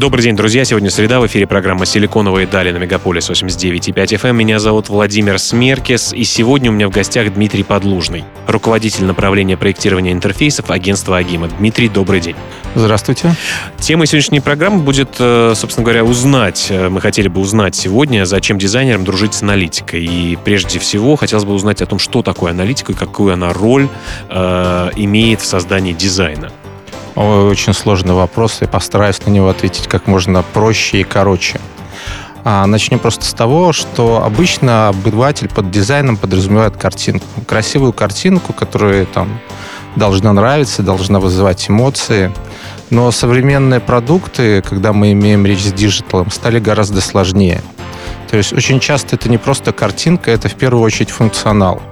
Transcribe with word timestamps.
Добрый 0.00 0.24
день, 0.24 0.34
друзья. 0.34 0.64
Сегодня 0.64 0.88
среда. 0.88 1.20
В 1.20 1.26
эфире 1.26 1.46
программа 1.46 1.84
«Силиконовые 1.84 2.46
дали» 2.46 2.72
на 2.72 2.78
Мегаполис 2.78 3.28
89.5 3.28 3.92
FM. 3.94 4.30
Эм. 4.30 4.36
Меня 4.38 4.58
зовут 4.58 4.88
Владимир 4.88 5.38
Смеркис. 5.38 6.14
И 6.14 6.24
сегодня 6.24 6.70
у 6.70 6.72
меня 6.72 6.88
в 6.88 6.90
гостях 6.90 7.34
Дмитрий 7.34 7.64
Подлужный, 7.64 8.24
руководитель 8.46 9.04
направления 9.04 9.58
проектирования 9.58 10.12
интерфейсов 10.12 10.70
агентства 10.70 11.18
AGIMA. 11.18 11.48
Дмитрий, 11.48 11.90
добрый 11.90 12.20
день. 12.20 12.34
Здравствуйте. 12.74 13.34
Тема 13.78 14.06
сегодняшней 14.06 14.40
программы 14.40 14.78
будет, 14.80 15.16
э, 15.18 15.52
собственно 15.54 15.84
говоря, 15.84 16.02
узнать. 16.02 16.68
Э, 16.70 16.88
мы 16.88 17.02
хотели 17.02 17.28
бы 17.28 17.42
узнать 17.42 17.76
сегодня, 17.76 18.24
зачем 18.24 18.58
дизайнерам 18.58 19.04
дружить 19.04 19.34
с 19.34 19.42
аналитикой. 19.42 20.02
И 20.02 20.38
прежде 20.42 20.78
всего 20.78 21.16
хотелось 21.16 21.44
бы 21.44 21.52
узнать 21.52 21.82
о 21.82 21.86
том, 21.86 21.98
что 21.98 22.22
такое 22.22 22.52
аналитика 22.52 22.92
и 22.92 22.94
какую 22.94 23.34
она 23.34 23.52
роль 23.52 23.86
э, 24.30 24.90
имеет 24.96 25.42
в 25.42 25.44
создании 25.44 25.92
дизайна. 25.92 26.50
Очень 27.20 27.74
сложный 27.74 28.14
вопрос, 28.14 28.62
я 28.62 28.66
постараюсь 28.66 29.20
на 29.26 29.30
него 29.30 29.50
ответить 29.50 29.88
как 29.88 30.06
можно 30.06 30.42
проще 30.42 31.02
и 31.02 31.04
короче. 31.04 31.60
А, 32.44 32.64
начнем 32.64 32.98
просто 32.98 33.26
с 33.26 33.34
того, 33.34 33.74
что 33.74 34.24
обычно 34.24 34.88
обыватель 34.88 35.50
под 35.50 35.70
дизайном 35.70 36.16
подразумевает 36.16 36.78
картинку. 36.78 37.26
Красивую 37.46 37.92
картинку, 37.92 38.54
которая 38.54 39.04
там 39.04 39.38
должна 39.96 40.32
нравиться, 40.32 40.82
должна 40.82 41.20
вызывать 41.20 41.68
эмоции. 41.68 42.32
Но 42.88 43.10
современные 43.10 43.80
продукты, 43.80 44.62
когда 44.62 44.94
мы 44.94 45.12
имеем 45.12 45.44
речь 45.44 45.64
с 45.64 45.72
digital 45.74 46.13
ом, 46.13 46.30
стали 46.30 46.58
гораздо 46.58 47.02
сложнее. 47.02 47.60
То 48.30 48.38
есть 48.38 48.54
очень 48.54 48.80
часто 48.80 49.16
это 49.16 49.28
не 49.28 49.36
просто 49.36 49.72
картинка, 49.72 50.30
это 50.30 50.48
в 50.48 50.54
первую 50.54 50.82
очередь 50.82 51.10
функционал. 51.10 51.82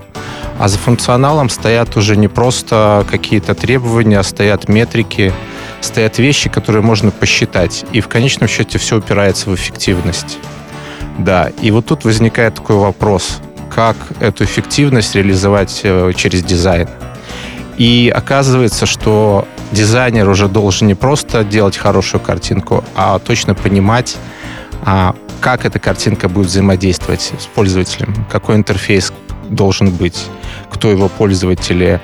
А 0.58 0.68
за 0.68 0.76
функционалом 0.78 1.48
стоят 1.48 1.96
уже 1.96 2.16
не 2.16 2.28
просто 2.28 3.06
какие-то 3.08 3.54
требования, 3.54 4.18
а 4.18 4.22
стоят 4.24 4.68
метрики, 4.68 5.32
стоят 5.80 6.18
вещи, 6.18 6.50
которые 6.50 6.82
можно 6.82 7.10
посчитать. 7.10 7.84
И 7.92 8.00
в 8.00 8.08
конечном 8.08 8.48
счете 8.48 8.78
все 8.78 8.98
упирается 8.98 9.50
в 9.50 9.54
эффективность. 9.54 10.38
Да, 11.18 11.50
и 11.62 11.70
вот 11.70 11.86
тут 11.86 12.04
возникает 12.04 12.56
такой 12.56 12.76
вопрос, 12.76 13.38
как 13.72 13.96
эту 14.20 14.44
эффективность 14.44 15.14
реализовать 15.14 15.80
э, 15.84 16.12
через 16.16 16.42
дизайн. 16.42 16.88
И 17.76 18.12
оказывается, 18.14 18.86
что 18.86 19.46
дизайнер 19.70 20.28
уже 20.28 20.48
должен 20.48 20.88
не 20.88 20.94
просто 20.94 21.44
делать 21.44 21.76
хорошую 21.76 22.20
картинку, 22.20 22.84
а 22.96 23.20
точно 23.20 23.54
понимать, 23.54 24.16
а, 24.84 25.14
как 25.40 25.64
эта 25.64 25.78
картинка 25.78 26.28
будет 26.28 26.48
взаимодействовать 26.48 27.32
с 27.38 27.46
пользователем, 27.46 28.26
какой 28.30 28.56
интерфейс 28.56 29.12
должен 29.48 29.90
быть, 29.90 30.26
кто 30.70 30.90
его 30.90 31.08
пользователи, 31.08 32.00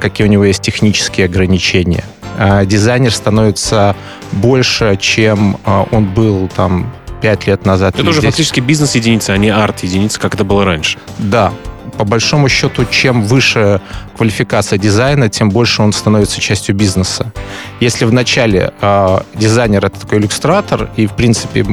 какие 0.00 0.26
у 0.26 0.30
него 0.30 0.44
есть 0.44 0.62
технические 0.62 1.26
ограничения. 1.26 2.04
А 2.38 2.64
дизайнер 2.64 3.12
становится 3.12 3.96
больше, 4.32 4.96
чем 5.00 5.58
а, 5.64 5.86
он 5.90 6.04
был 6.04 6.48
там 6.54 6.92
пять 7.20 7.46
лет 7.46 7.66
назад. 7.66 7.98
Это 7.98 8.08
уже 8.08 8.20
фактически 8.20 8.60
бизнес-единица, 8.60 9.32
а 9.32 9.38
не 9.38 9.48
арт-единица, 9.48 10.20
как 10.20 10.34
это 10.34 10.44
было 10.44 10.64
раньше. 10.64 10.98
Да, 11.18 11.52
по 11.96 12.04
большому 12.04 12.48
счету, 12.48 12.84
чем 12.90 13.24
выше 13.24 13.80
квалификация 14.16 14.78
дизайна, 14.78 15.28
тем 15.28 15.50
больше 15.50 15.82
он 15.82 15.92
становится 15.92 16.40
частью 16.40 16.76
бизнеса. 16.76 17.32
Если 17.80 18.04
в 18.04 18.12
начале 18.12 18.72
э, 18.80 19.20
дизайнер 19.34 19.84
это 19.84 19.98
такой 20.00 20.18
иллюстратор, 20.18 20.90
и 20.96 21.06
в 21.06 21.12
принципе 21.12 21.66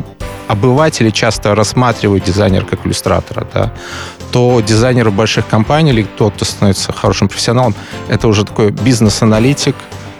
обыватели 0.48 1.10
часто 1.10 1.56
рассматривают 1.56 2.24
дизайнера 2.24 2.66
как 2.66 2.86
иллюстратора, 2.86 3.48
да, 3.54 3.74
то 4.36 4.60
дизайнеры 4.60 5.12
больших 5.12 5.48
компаний 5.48 5.92
или 5.92 6.04
тот, 6.04 6.34
кто 6.34 6.44
становится 6.44 6.92
хорошим 6.92 7.30
профессионалом, 7.30 7.74
это 8.10 8.28
уже 8.28 8.44
такой 8.44 8.72
бизнес-аналитик, 8.72 9.78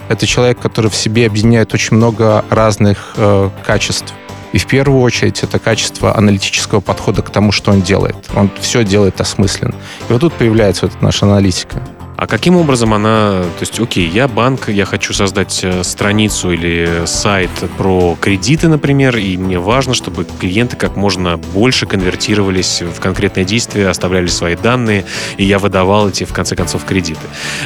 это 0.08 0.26
человек, 0.26 0.58
который 0.58 0.90
в 0.90 0.96
себе 0.96 1.26
объединяет 1.26 1.74
очень 1.74 1.98
много 1.98 2.46
разных 2.50 3.12
э, 3.18 3.50
качеств. 3.66 4.14
И 4.54 4.58
в 4.58 4.68
первую 4.68 5.02
очередь 5.02 5.44
это 5.44 5.60
качество 5.60 6.16
аналитического 6.16 6.80
подхода 6.80 7.24
к 7.24 7.30
тому, 7.30 7.52
что 7.52 7.72
он 7.72 7.82
делает. 7.82 8.16
Он 8.34 8.50
все 8.62 8.86
делает 8.86 9.20
осмысленно. 9.20 9.76
И 10.08 10.14
вот 10.14 10.22
тут 10.22 10.34
появляется 10.36 10.86
вот 10.86 10.96
эта 10.96 11.04
наша 11.04 11.26
аналитика. 11.26 11.82
А 12.18 12.28
каким 12.28 12.56
образом 12.56 12.94
она... 12.94 13.42
То 13.42 13.62
есть, 13.62 13.80
окей, 13.80 14.08
я 14.08 14.28
банк, 14.28 14.70
я 14.70 14.86
хочу 14.86 15.14
создать 15.14 15.60
э, 15.64 15.84
страницу 15.84 16.52
или 16.52 17.04
сайт 17.06 17.50
про 17.78 18.18
кредиты, 18.20 18.68
например, 18.68 19.18
и 19.18 19.38
мне 19.38 19.60
важно, 19.60 19.94
чтобы 19.94 20.26
клиенты 20.40 20.78
как 20.78 20.96
можно 20.96 21.38
больше 21.38 21.86
конвертировались 21.86 22.82
в 22.82 23.00
конкретные 23.02 23.46
действия, 23.46 23.90
оставляли 23.90 24.28
свои 24.28 24.56
данные, 24.56 25.06
и 25.38 25.44
я 25.44 25.60
выдавал 25.60 26.10
эти, 26.10 26.24
в 26.24 26.34
конце 26.34 26.56
концов, 26.56 26.86
кредиты. 26.86 27.20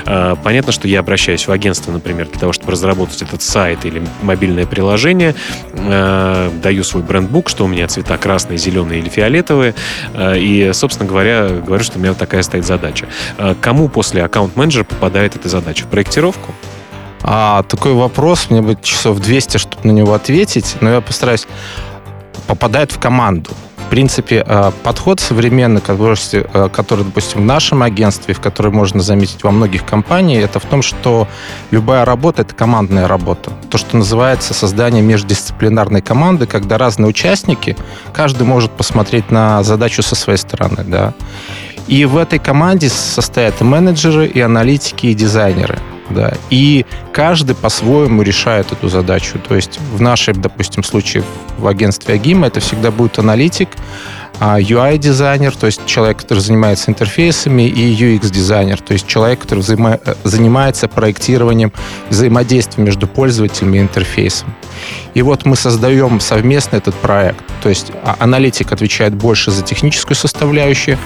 А, 0.05 0.35
понятно, 0.35 0.71
что 0.71 0.87
я 0.87 0.99
обращаюсь 0.99 1.47
в 1.47 1.51
агентство, 1.51 1.91
например, 1.91 2.27
для 2.27 2.39
того, 2.39 2.51
чтобы 2.51 2.71
разработать 2.71 3.21
этот 3.21 3.43
сайт 3.43 3.85
или 3.85 4.01
мобильное 4.23 4.65
приложение, 4.65 5.35
а, 5.73 6.51
даю 6.61 6.83
свой 6.83 7.03
брендбук, 7.03 7.49
что 7.49 7.65
у 7.65 7.67
меня 7.67 7.87
цвета 7.87 8.17
красные, 8.17 8.57
зеленые 8.57 8.99
или 8.99 9.09
фиолетовые, 9.09 9.75
а, 10.15 10.33
и, 10.35 10.73
собственно 10.73 11.07
говоря, 11.07 11.49
говорю, 11.49 11.83
что 11.83 11.97
у 11.97 12.01
меня 12.01 12.11
вот 12.11 12.19
такая 12.19 12.41
стоит 12.41 12.65
задача. 12.65 13.07
Кому 13.61 13.89
после 13.89 14.23
аккаунта 14.23 14.38
аккаунт-менеджер 14.39 14.85
попадает 14.85 15.35
эта 15.35 15.49
задача? 15.49 15.85
В 15.85 15.87
проектировку? 15.89 16.53
А, 17.21 17.63
такой 17.63 17.93
вопрос, 17.93 18.49
мне 18.49 18.61
будет 18.61 18.81
часов 18.81 19.19
200, 19.19 19.57
чтобы 19.57 19.87
на 19.87 19.91
него 19.91 20.13
ответить, 20.13 20.77
но 20.81 20.89
я 20.89 21.01
постараюсь. 21.01 21.47
Попадает 22.47 22.91
в 22.91 22.99
команду. 22.99 23.51
В 23.77 23.89
принципе, 23.89 24.43
э, 24.45 24.71
подход 24.83 25.19
современный, 25.19 25.81
э, 25.81 26.69
который, 26.71 27.05
допустим, 27.05 27.41
в 27.41 27.45
нашем 27.45 27.81
агентстве, 27.81 28.35
в 28.35 28.39
который 28.39 28.71
можно 28.71 29.01
заметить 29.01 29.43
во 29.43 29.51
многих 29.51 29.83
компаниях, 29.83 30.45
это 30.45 30.59
в 30.59 30.65
том, 30.65 30.83
что 30.83 31.27
любая 31.71 32.05
работа— 32.05 32.41
это 32.43 32.53
командная 32.53 33.07
работа. 33.07 33.51
То, 33.69 33.79
что 33.79 33.97
называется 33.97 34.53
создание 34.53 35.01
междисциплинарной 35.01 36.01
команды, 36.01 36.45
когда 36.45 36.77
разные 36.77 37.07
участники, 37.07 37.75
каждый 38.13 38.43
может 38.43 38.71
посмотреть 38.71 39.31
на 39.31 39.63
задачу 39.63 40.03
со 40.03 40.15
своей 40.15 40.37
стороны. 40.37 40.83
Да? 40.85 41.13
И 41.89 42.05
в 42.05 42.17
этой 42.17 42.37
команде 42.37 42.87
состоят 42.87 43.59
и 43.61 43.63
менеджеры, 43.63 44.27
и 44.27 44.39
аналитики, 44.39 45.07
и 45.07 45.13
дизайнеры. 45.15 45.79
Да. 46.11 46.33
И 46.49 46.85
каждый 47.11 47.55
по-своему 47.55 48.21
решает 48.21 48.71
эту 48.71 48.89
задачу. 48.89 49.39
То 49.47 49.55
есть 49.55 49.79
в 49.93 50.01
нашем, 50.01 50.41
допустим, 50.41 50.83
случае 50.83 51.23
в 51.57 51.67
агентстве 51.67 52.15
Агима 52.15 52.47
это 52.47 52.59
всегда 52.59 52.91
будет 52.91 53.19
аналитик, 53.19 53.69
UI-дизайнер, 54.39 55.53
а 55.53 55.59
то 55.59 55.65
есть 55.65 55.85
человек, 55.85 56.19
который 56.19 56.39
занимается 56.39 56.89
интерфейсами, 56.89 57.63
и 57.63 57.93
UX-дизайнер, 57.93 58.79
то 58.79 58.93
есть 58.93 59.05
человек, 59.05 59.39
который 59.39 59.59
взаимо- 59.59 59.99
занимается 60.23 60.87
проектированием 60.87 61.73
взаимодействия 62.09 62.83
между 62.83 63.07
пользователем 63.07 63.75
и 63.75 63.79
интерфейсом. 63.79 64.53
И 65.13 65.21
вот 65.21 65.45
мы 65.45 65.57
создаем 65.57 66.21
совместно 66.21 66.77
этот 66.77 66.95
проект. 66.95 67.43
То 67.61 67.67
есть 67.67 67.91
а, 68.03 68.15
аналитик 68.19 68.71
отвечает 68.71 69.13
больше 69.13 69.51
за 69.51 69.61
техническую 69.61 70.15
составляющую, 70.15 70.97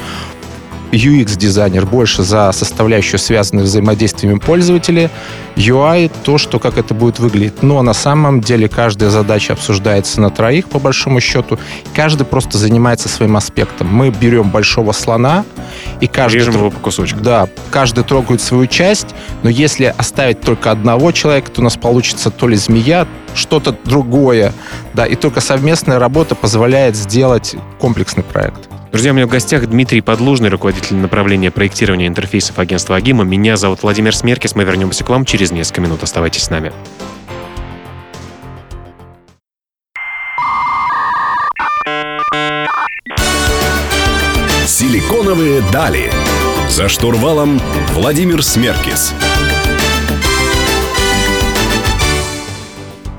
UX-дизайнер 0.93 1.85
больше 1.85 2.23
за 2.23 2.51
составляющую, 2.51 3.19
связанную 3.19 3.65
с 3.65 3.69
взаимодействиями 3.69 4.37
пользователя, 4.37 5.09
UI— 5.55 6.11
то, 6.23 6.37
что 6.37 6.59
как 6.59 6.77
это 6.77 6.93
будет 6.93 7.19
выглядеть. 7.19 7.63
Но 7.63 7.81
на 7.81 7.93
самом 7.93 8.41
деле 8.41 8.69
каждая 8.69 9.09
задача 9.09 9.53
обсуждается 9.53 10.21
на 10.21 10.29
троих, 10.29 10.69
по 10.69 10.79
большому 10.79 11.19
счету. 11.19 11.59
Каждый 11.95 12.25
просто 12.25 12.57
занимается 12.57 13.09
своим 13.09 13.35
аспектом. 13.37 13.87
Мы 13.87 14.11
берем 14.11 14.49
большого 14.49 14.91
слона, 14.91 15.45
и 15.99 16.07
каждый... 16.07 16.37
Режем 16.37 16.55
его 16.55 16.69
по 16.69 16.79
кусочкам. 16.79 17.23
Да, 17.23 17.49
каждый 17.71 18.03
трогает 18.03 18.41
свою 18.41 18.67
часть, 18.67 19.07
но 19.41 19.49
если 19.49 19.93
оставить 19.97 20.41
только 20.41 20.71
одного 20.71 21.11
человека, 21.11 21.49
то 21.49 21.61
у 21.61 21.63
нас 21.63 21.75
получится 21.75 22.29
то 22.29 22.47
ли 22.47 22.55
змея, 22.55 23.07
что-то 23.33 23.75
другое. 23.83 24.53
Да, 24.93 25.05
и 25.07 25.15
только 25.15 25.41
совместная 25.41 25.97
работа 25.97 26.35
позволяет 26.35 26.95
сделать 26.95 27.55
комплексный 27.79 28.23
проект. 28.23 28.69
Друзья, 28.93 29.11
у 29.11 29.15
меня 29.15 29.25
в 29.25 29.29
гостях 29.29 29.65
Дмитрий 29.65 30.01
Подлужный, 30.01 30.49
руководитель 30.49 30.97
направления 30.97 31.49
проектирования 31.49 32.05
интерфейсов 32.05 32.59
агентства 32.59 32.95
Агима. 32.95 33.23
Меня 33.23 33.57
зовут 33.57 33.81
Владимир 33.81 34.15
Смеркис. 34.15 34.55
Мы 34.55 34.65
вернемся 34.65 35.03
к 35.03 35.09
вам 35.09 35.25
через 35.25 35.51
несколько 35.51 35.81
минут. 35.81 36.03
Оставайтесь 36.03 36.43
с 36.43 36.51
нами. 36.51 36.71
Силиконовые 44.67 45.63
дали. 45.71 46.11
За 46.69 46.87
штурвалом 46.87 47.59
Владимир 47.95 48.43
Смеркис. 48.43 49.15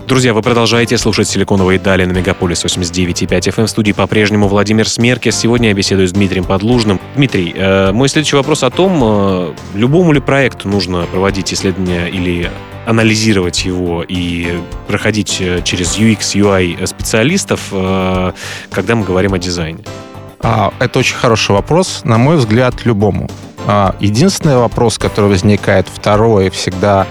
Друзья, 0.06 0.35
вы 0.35 0.43
продолжаете 0.43 0.99
слушать 0.99 1.29
«Силиконовые 1.29 1.79
дали» 1.79 2.05
на 2.05 2.12
Мегаполис 2.12 2.62
89.5 2.62 3.27
FM. 3.27 3.65
В 3.65 3.71
студии 3.71 3.93
по-прежнему 3.93 4.49
Владимир 4.49 4.87
Смеркес. 4.87 5.35
Сегодня 5.35 5.69
я 5.69 5.75
беседую 5.75 6.06
с 6.06 6.12
Дмитрием 6.12 6.45
Подлужным. 6.45 7.01
Дмитрий, 7.17 7.55
э, 7.56 7.91
мой 7.91 8.11
следующий 8.11 8.37
вопрос 8.37 8.65
о 8.65 8.71
том, 8.71 9.01
э, 9.03 9.55
любому 9.75 10.12
ли 10.12 10.21
проекту 10.21 10.69
нужно 10.69 11.06
проводить 11.11 11.55
исследования 11.55 12.09
или 12.09 12.51
анализировать 12.85 13.65
его 13.65 14.05
и 14.06 14.59
проходить 14.89 15.43
через 15.65 15.97
UX, 15.97 16.35
UI 16.35 16.87
специалистов, 16.87 17.71
когда 17.71 18.95
мы 18.95 19.05
говорим 19.05 19.33
о 19.33 19.39
дизайне? 19.39 19.85
А, 20.41 20.75
это 20.79 20.99
очень 20.99 21.17
хороший 21.17 21.53
вопрос, 21.53 22.03
на 22.05 22.19
мой 22.19 22.37
взгляд, 22.37 22.85
любому. 22.85 23.31
А, 23.67 23.97
единственный 24.00 24.59
вопрос, 24.59 24.99
который 24.99 25.31
возникает, 25.31 25.87
второй, 25.89 26.50
всегда 26.50 27.07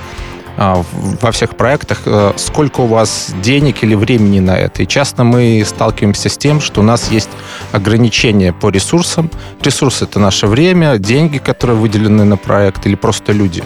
во 1.21 1.31
всех 1.31 1.56
проектах, 1.56 2.01
э, 2.06 2.33
сколько 2.38 2.81
у 2.81 2.88
вас 2.88 3.33
денег 3.42 3.83
или 3.83 3.95
времени 3.95 4.39
на 4.39 4.56
это. 4.57 4.83
И 4.83 4.88
часто 4.88 5.24
мы 5.24 5.63
сталкиваемся 5.65 6.30
с 6.30 6.38
тем, 6.38 6.62
что 6.62 6.81
у 6.81 6.83
нас 6.83 7.12
есть 7.12 7.30
ограничения 7.71 8.54
по 8.54 8.69
ресурсам. 8.69 9.30
Ресурсы— 9.62 10.06
это 10.06 10.19
наше 10.19 10.48
время, 10.48 10.98
деньги, 10.98 11.38
которые 11.38 11.77
выделены 11.77 12.24
на 12.24 12.38
проект, 12.38 12.86
или 12.86 12.95
просто 12.95 13.33
люди. 13.33 13.63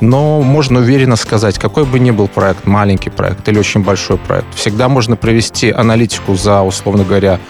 Но 0.00 0.42
можно 0.42 0.80
уверенно 0.80 1.16
сказать, 1.16 1.58
какой 1.58 1.84
бы 1.84 1.98
ни 1.98 2.10
был 2.10 2.28
проект, 2.28 2.66
маленький 2.66 3.10
проект 3.10 3.48
или 3.48 3.58
очень 3.58 3.82
большой 3.82 4.16
проект, 4.16 4.54
всегда 4.54 4.88
можно 4.88 5.16
провести 5.16 5.70
аналитику 5.70 6.34
за, 6.34 6.62
условно 6.62 7.04
говоря, 7.04 7.40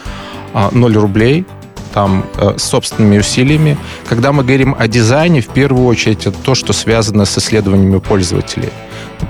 0 0.71 0.97
рублей, 0.97 1.45
там 1.93 2.25
э, 2.37 2.55
собственными 2.57 3.19
усилиями. 3.19 3.77
Когда 4.07 4.31
мы 4.31 4.43
говорим 4.43 4.75
о 4.77 4.87
дизайне, 4.87 5.41
в 5.41 5.47
первую 5.47 5.85
очередь 5.85 6.25
это 6.25 6.37
то, 6.37 6.55
что 6.55 6.73
связано 6.73 7.25
с 7.25 7.37
исследованиями 7.37 7.99
пользователей. 7.99 8.69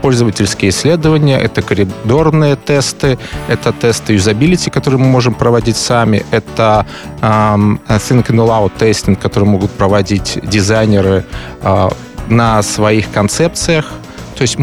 Пользовательские 0.01 0.69
исследования, 0.69 1.39
это 1.39 1.61
коридорные 1.61 2.55
тесты, 2.55 3.17
это 3.47 3.73
тесты 3.73 4.13
юзабилити, 4.13 4.69
которые 4.69 4.99
мы 4.99 5.07
можем 5.07 5.33
проводить 5.33 5.77
сами, 5.77 6.23
это 6.31 6.85
think 7.21 8.27
and 8.27 8.37
allow 8.37 8.71
тестинг, 8.77 9.19
который 9.19 9.45
могут 9.45 9.71
проводить 9.71 10.37
дизайнеры 10.43 11.25
uh, 11.61 11.91
на 12.29 12.61
своих 12.61 13.11
концепциях, 13.11 13.91
то 14.39 14.43
есть 14.43 14.55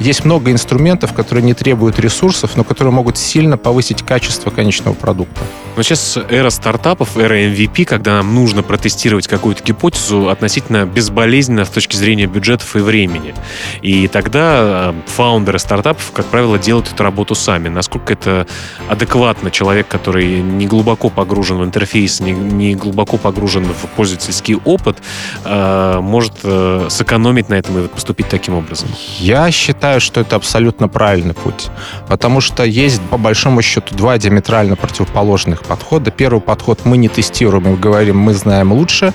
есть 0.00 0.24
много 0.24 0.50
инструментов, 0.50 1.12
которые 1.12 1.44
не 1.44 1.52
требуют 1.52 1.98
ресурсов, 1.98 2.56
но 2.56 2.64
которые 2.64 2.94
могут 2.94 3.18
сильно 3.18 3.58
повысить 3.58 4.02
качество 4.02 4.48
конечного 4.48 4.94
продукта. 4.94 5.42
Но 5.76 5.82
сейчас 5.82 6.16
эра 6.30 6.48
стартапов, 6.48 7.18
эра 7.18 7.38
MVP, 7.38 7.84
когда 7.84 8.14
нам 8.16 8.34
нужно 8.34 8.62
протестировать 8.62 9.28
какую-то 9.28 9.62
гипотезу 9.62 10.30
относительно 10.30 10.86
безболезненно 10.86 11.66
с 11.66 11.68
точки 11.68 11.94
зрения 11.94 12.24
бюджетов 12.24 12.74
и 12.74 12.78
времени. 12.78 13.34
И 13.82 14.08
тогда 14.08 14.92
э, 14.92 15.10
фаундеры 15.14 15.58
стартапов, 15.58 16.10
как 16.12 16.24
правило, 16.24 16.58
делают 16.58 16.90
эту 16.90 17.02
работу 17.02 17.34
сами. 17.34 17.68
Насколько 17.68 18.14
это 18.14 18.46
адекватно 18.88 19.50
человек, 19.50 19.88
который 19.88 20.40
не 20.40 20.66
глубоко 20.66 21.10
погружен 21.10 21.58
в 21.58 21.64
интерфейс, 21.64 22.20
не, 22.20 22.32
не 22.32 22.74
глубоко 22.74 23.18
погружен 23.18 23.64
в 23.64 23.88
пользовательский 23.94 24.56
опыт, 24.64 24.96
э, 25.44 25.98
может 26.00 26.32
э, 26.44 26.86
сэкономить 26.88 27.50
на 27.50 27.54
этом 27.54 27.84
и 27.84 27.88
поступить 27.88 28.30
таким 28.30 28.54
образом? 28.54 28.88
Я 29.18 29.50
считаю, 29.50 30.00
что 30.00 30.20
это 30.20 30.36
абсолютно 30.36 30.86
правильный 30.86 31.34
путь, 31.34 31.70
потому 32.08 32.40
что 32.40 32.62
есть, 32.64 33.00
по 33.02 33.18
большому 33.18 33.62
счету, 33.62 33.94
два 33.96 34.16
диаметрально 34.16 34.76
противоположных 34.76 35.64
подхода. 35.64 36.12
Первый 36.12 36.40
подход 36.40 36.84
мы 36.84 36.96
не 36.96 37.08
тестируем 37.08 37.74
и 37.74 37.76
говорим, 37.76 38.18
мы 38.18 38.32
знаем 38.34 38.72
лучше. 38.72 39.12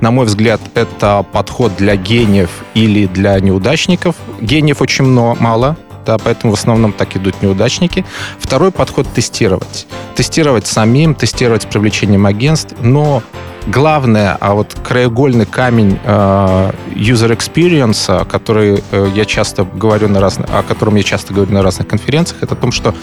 На 0.00 0.10
мой 0.10 0.24
взгляд, 0.26 0.60
это 0.74 1.24
подход 1.30 1.76
для 1.76 1.96
гениев 1.96 2.50
или 2.72 3.06
для 3.06 3.38
неудачников. 3.38 4.16
Гениев 4.40 4.80
очень 4.80 5.04
много, 5.04 5.40
мало, 5.40 5.76
да, 6.06 6.16
поэтому 6.18 6.54
в 6.54 6.58
основном 6.58 6.92
так 6.92 7.14
идут 7.16 7.42
неудачники. 7.42 8.04
Второй 8.38 8.70
подход— 8.70 9.06
тестировать. 9.14 9.86
Тестировать 10.14 10.66
самим, 10.66 11.14
тестировать 11.14 11.62
с 11.62 11.66
привлечением 11.66 12.26
агентств, 12.26 12.74
но 12.80 13.22
главное, 13.66 14.36
а 14.40 14.54
вот 14.54 14.76
краеугольный 14.82 15.46
камень 15.46 15.98
э, 16.04 16.72
user 16.94 17.36
experience, 17.36 18.26
который 18.26 18.82
э, 18.90 19.08
я 19.14 19.24
часто 19.24 19.64
говорю 19.64 20.08
на 20.08 20.20
разных, 20.20 20.48
о 20.50 20.62
котором 20.62 20.96
я 20.96 21.02
часто 21.02 21.34
говорю 21.34 21.52
на 21.52 21.62
разных 21.62 21.88
конференциях, 21.88 22.42
это 22.42 22.54
о 22.54 22.56
том, 22.56 22.72
что 22.72 22.94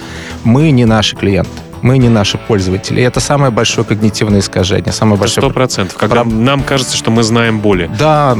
мы 0.44 0.72
не 0.72 0.86
наши 0.86 1.16
клиенты 1.16 1.50
мы 1.82 1.98
не 1.98 2.10
наши 2.10 2.38
пользователи. 2.38 3.02
И 3.02 3.04
это 3.04 3.20
самое 3.20 3.52
большое 3.52 3.86
когнитивное 3.86 4.40
искажение. 4.40 4.92
Самое 4.92 5.20
большое... 5.20 5.48
Сто 5.48 5.50
процентов. 5.50 5.98
Когда 5.98 6.24
Про... 6.24 6.26
нам 6.26 6.62
кажется, 6.62 6.96
что 6.96 7.10
мы 7.10 7.24
знаем 7.24 7.60
более. 7.60 7.90
Да, 7.98 8.38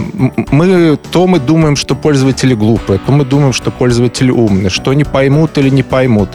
мы, 0.52 0.98
то 1.12 1.26
мы 1.26 1.40
думаем, 1.40 1.76
что 1.76 1.96
пользователи 1.96 2.54
глупые, 2.54 3.00
то 3.00 3.12
мы 3.12 3.26
думаем, 3.26 3.54
что 3.54 3.72
пользователи 3.72 4.30
умные, 4.30 4.70
что 4.70 4.94
не 4.94 5.04
поймут 5.04 5.58
или 5.58 5.70
не 5.70 5.82
поймут. 5.84 6.30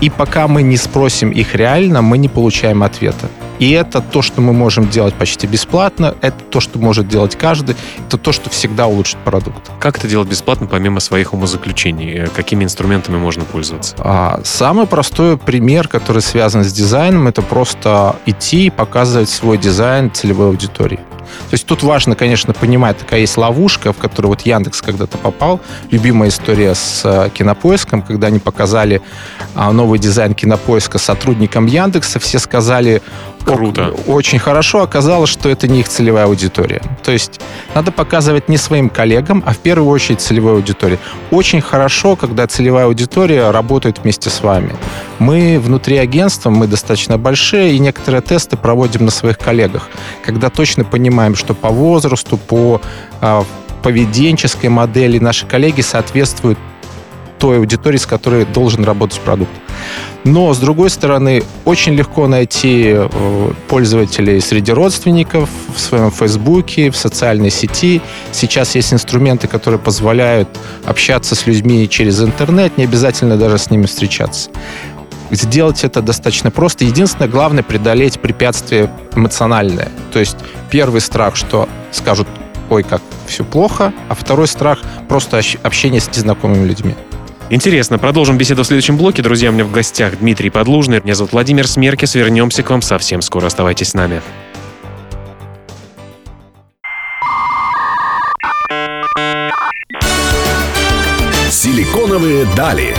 И 0.00 0.10
пока 0.10 0.48
мы 0.48 0.62
не 0.62 0.76
спросим 0.76 1.30
их 1.30 1.54
реально, 1.54 2.02
мы 2.02 2.18
не 2.18 2.28
получаем 2.28 2.82
ответа. 2.82 3.28
И 3.58 3.70
это 3.70 4.00
то, 4.00 4.22
что 4.22 4.40
мы 4.40 4.52
можем 4.52 4.88
делать 4.88 5.14
почти 5.14 5.46
бесплатно, 5.46 6.14
это 6.20 6.36
то, 6.50 6.60
что 6.60 6.78
может 6.78 7.08
делать 7.08 7.36
каждый, 7.36 7.76
это 8.06 8.18
то, 8.18 8.32
что 8.32 8.50
всегда 8.50 8.86
улучшит 8.86 9.18
продукт. 9.18 9.70
Как 9.78 9.98
это 9.98 10.08
делать 10.08 10.28
бесплатно, 10.28 10.66
помимо 10.66 11.00
своих 11.00 11.32
умозаключений? 11.32 12.24
Э, 12.24 12.26
какими 12.28 12.64
инструментами 12.64 13.16
можно 13.16 13.44
пользоваться? 13.44 13.94
А, 13.98 14.40
самый 14.44 14.86
простой 14.86 15.38
пример, 15.38 15.88
который 15.88 16.22
связан 16.22 16.64
с 16.64 16.72
дизайном, 16.72 17.28
это 17.28 17.42
просто 17.42 18.16
идти 18.26 18.66
и 18.66 18.70
показывать 18.70 19.28
свой 19.28 19.58
дизайн 19.58 20.10
целевой 20.12 20.48
аудитории. 20.48 21.00
То 21.50 21.54
есть 21.54 21.66
тут 21.66 21.82
важно, 21.82 22.14
конечно, 22.14 22.52
понимать, 22.52 22.98
такая 22.98 23.20
есть 23.20 23.36
ловушка, 23.36 23.92
в 23.92 23.98
которую 23.98 24.30
вот 24.30 24.42
Яндекс 24.42 24.82
когда-то 24.82 25.18
попал. 25.18 25.60
Любимая 25.90 26.28
история 26.28 26.74
с 26.74 27.02
э, 27.04 27.30
Кинопоиском, 27.30 28.02
когда 28.02 28.28
они 28.28 28.38
показали 28.38 29.02
а, 29.54 29.72
новый 29.72 29.98
дизайн 29.98 30.34
Кинопоиска 30.34 30.98
сотрудникам 30.98 31.66
Яндекса, 31.66 32.18
все 32.18 32.38
сказали, 32.38 33.02
Круто. 33.44 33.94
Очень 34.06 34.38
хорошо 34.38 34.82
оказалось, 34.82 35.30
что 35.30 35.48
это 35.48 35.68
не 35.68 35.80
их 35.80 35.88
целевая 35.88 36.24
аудитория. 36.24 36.82
То 37.02 37.12
есть 37.12 37.40
надо 37.74 37.92
показывать 37.92 38.48
не 38.48 38.56
своим 38.56 38.88
коллегам, 38.88 39.42
а 39.46 39.52
в 39.52 39.58
первую 39.58 39.90
очередь 39.90 40.20
целевой 40.20 40.54
аудитории. 40.54 40.98
Очень 41.30 41.60
хорошо, 41.60 42.16
когда 42.16 42.46
целевая 42.46 42.86
аудитория 42.86 43.50
работает 43.50 43.98
вместе 43.98 44.30
с 44.30 44.42
вами. 44.42 44.74
Мы 45.18 45.60
внутри 45.60 45.98
агентства, 45.98 46.50
мы 46.50 46.66
достаточно 46.66 47.18
большие, 47.18 47.74
и 47.74 47.78
некоторые 47.78 48.22
тесты 48.22 48.56
проводим 48.56 49.04
на 49.04 49.10
своих 49.10 49.38
коллегах, 49.38 49.88
когда 50.24 50.48
точно 50.50 50.84
понимаем, 50.84 51.34
что 51.34 51.54
по 51.54 51.68
возрасту, 51.68 52.36
по 52.36 52.80
а, 53.20 53.44
поведенческой 53.82 54.70
модели 54.70 55.18
наши 55.18 55.46
коллеги 55.46 55.82
соответствуют 55.82 56.58
той 57.44 57.58
аудитории, 57.58 57.98
с 57.98 58.06
которой 58.06 58.46
должен 58.46 58.84
работать 58.84 59.20
продукт. 59.20 59.52
Но, 60.24 60.54
с 60.54 60.58
другой 60.58 60.88
стороны, 60.88 61.42
очень 61.66 61.92
легко 61.92 62.26
найти 62.26 62.94
э, 62.96 63.52
пользователей 63.68 64.40
среди 64.40 64.72
родственников 64.72 65.50
в 65.76 65.78
своем 65.78 66.10
Фейсбуке, 66.10 66.90
в 66.90 66.96
социальной 66.96 67.50
сети. 67.50 68.00
Сейчас 68.32 68.74
есть 68.74 68.94
инструменты, 68.94 69.46
которые 69.46 69.78
позволяют 69.78 70.48
общаться 70.86 71.34
с 71.34 71.46
людьми 71.46 71.86
через 71.86 72.22
интернет, 72.22 72.78
не 72.78 72.84
обязательно 72.84 73.36
даже 73.36 73.58
с 73.58 73.70
ними 73.70 73.84
встречаться. 73.84 74.48
Сделать 75.30 75.84
это 75.84 76.00
достаточно 76.00 76.50
просто. 76.50 76.86
Единственное, 76.86 77.28
главное 77.28 77.62
преодолеть 77.62 78.20
препятствие 78.20 78.88
эмоциональное. 79.14 79.90
То 80.14 80.18
есть 80.18 80.38
первый 80.70 81.02
страх, 81.02 81.36
что 81.36 81.68
скажут, 81.92 82.26
ой, 82.70 82.84
как 82.84 83.02
все 83.26 83.44
плохо, 83.44 83.92
а 84.08 84.14
второй 84.14 84.48
страх 84.48 84.78
просто 85.10 85.42
общение 85.62 86.00
с 86.00 86.08
незнакомыми 86.08 86.66
людьми. 86.66 86.94
Интересно, 87.50 87.98
продолжим 87.98 88.38
беседу 88.38 88.62
в 88.62 88.66
следующем 88.66 88.96
блоке. 88.96 89.22
Друзья, 89.22 89.50
у 89.50 89.52
меня 89.52 89.64
в 89.64 89.70
гостях 89.70 90.18
Дмитрий 90.18 90.50
Подлужный. 90.50 91.00
Меня 91.02 91.14
зовут 91.14 91.32
Владимир 91.32 91.68
Смеркис. 91.68 92.14
Вернемся 92.14 92.62
к 92.62 92.70
вам 92.70 92.80
совсем 92.80 93.20
скоро. 93.20 93.46
Оставайтесь 93.46 93.90
с 93.90 93.94
нами. 93.94 94.22
Силиконовые 101.50 102.46
дали. 102.56 102.94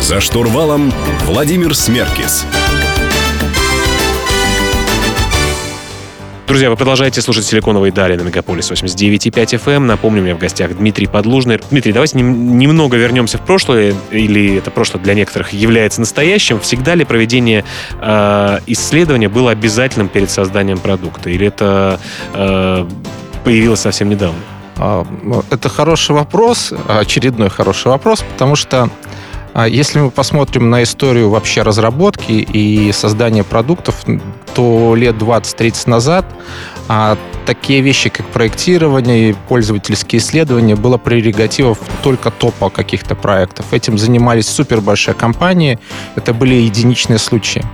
За 0.00 0.20
штурвалом 0.20 0.92
Владимир 1.26 1.74
Смеркис. 1.74 2.46
Друзья, 6.46 6.70
вы 6.70 6.76
продолжаете 6.76 7.22
слушать 7.22 7.44
«Силиконовые 7.44 7.92
дали» 7.92 8.16
на 8.16 8.22
Мегаполис 8.22 8.70
89.5 8.70 9.30
FM. 9.32 9.70
Эм. 9.76 9.86
Напомню, 9.86 10.22
у 10.22 10.24
меня 10.24 10.34
в 10.34 10.38
гостях 10.38 10.76
Дмитрий 10.76 11.06
Подлужный. 11.06 11.60
Дмитрий, 11.70 11.92
давайте 11.92 12.18
нем, 12.18 12.58
немного 12.58 12.96
вернемся 12.96 13.38
в 13.38 13.42
прошлое, 13.42 13.94
или 14.10 14.56
это 14.56 14.72
прошлое 14.72 15.00
для 15.02 15.14
некоторых 15.14 15.52
является 15.52 16.00
настоящим. 16.00 16.58
Всегда 16.58 16.96
ли 16.96 17.04
проведение 17.04 17.64
э, 18.00 18.58
исследования 18.66 19.28
было 19.28 19.52
обязательным 19.52 20.08
перед 20.08 20.30
созданием 20.30 20.78
продукта? 20.78 21.30
Или 21.30 21.46
это 21.46 22.00
э, 22.34 22.88
появилось 23.44 23.80
совсем 23.80 24.08
недавно? 24.08 24.38
А, 24.76 25.06
ну, 25.22 25.44
это 25.50 25.68
хороший 25.68 26.10
вопрос, 26.10 26.72
очередной 26.88 27.50
хороший 27.50 27.88
вопрос, 27.88 28.24
потому 28.32 28.56
что 28.56 28.90
если 29.54 30.00
мы 30.00 30.10
посмотрим 30.10 30.70
на 30.70 30.82
историю 30.82 31.30
вообще 31.30 31.62
разработки 31.62 32.32
и 32.32 32.90
создания 32.92 33.44
продуктов, 33.44 34.04
то 34.54 34.94
лет 34.94 35.16
20-30 35.16 35.90
назад 35.90 36.24
а 36.88 37.16
такие 37.46 37.80
вещи, 37.80 38.10
как 38.10 38.26
проектирование 38.26 39.30
и 39.30 39.34
пользовательские 39.48 40.20
исследования, 40.20 40.76
было 40.76 40.98
прерогативов 40.98 41.78
только 42.02 42.30
топа 42.30 42.70
каких-то 42.70 43.14
проектов. 43.14 43.72
Этим 43.72 43.98
занимались 43.98 44.46
супер 44.46 44.80
большие 44.80 45.14
компании, 45.14 45.78
это 46.16 46.34
были 46.34 46.54
единичные 46.54 47.18
случаи. 47.18 47.64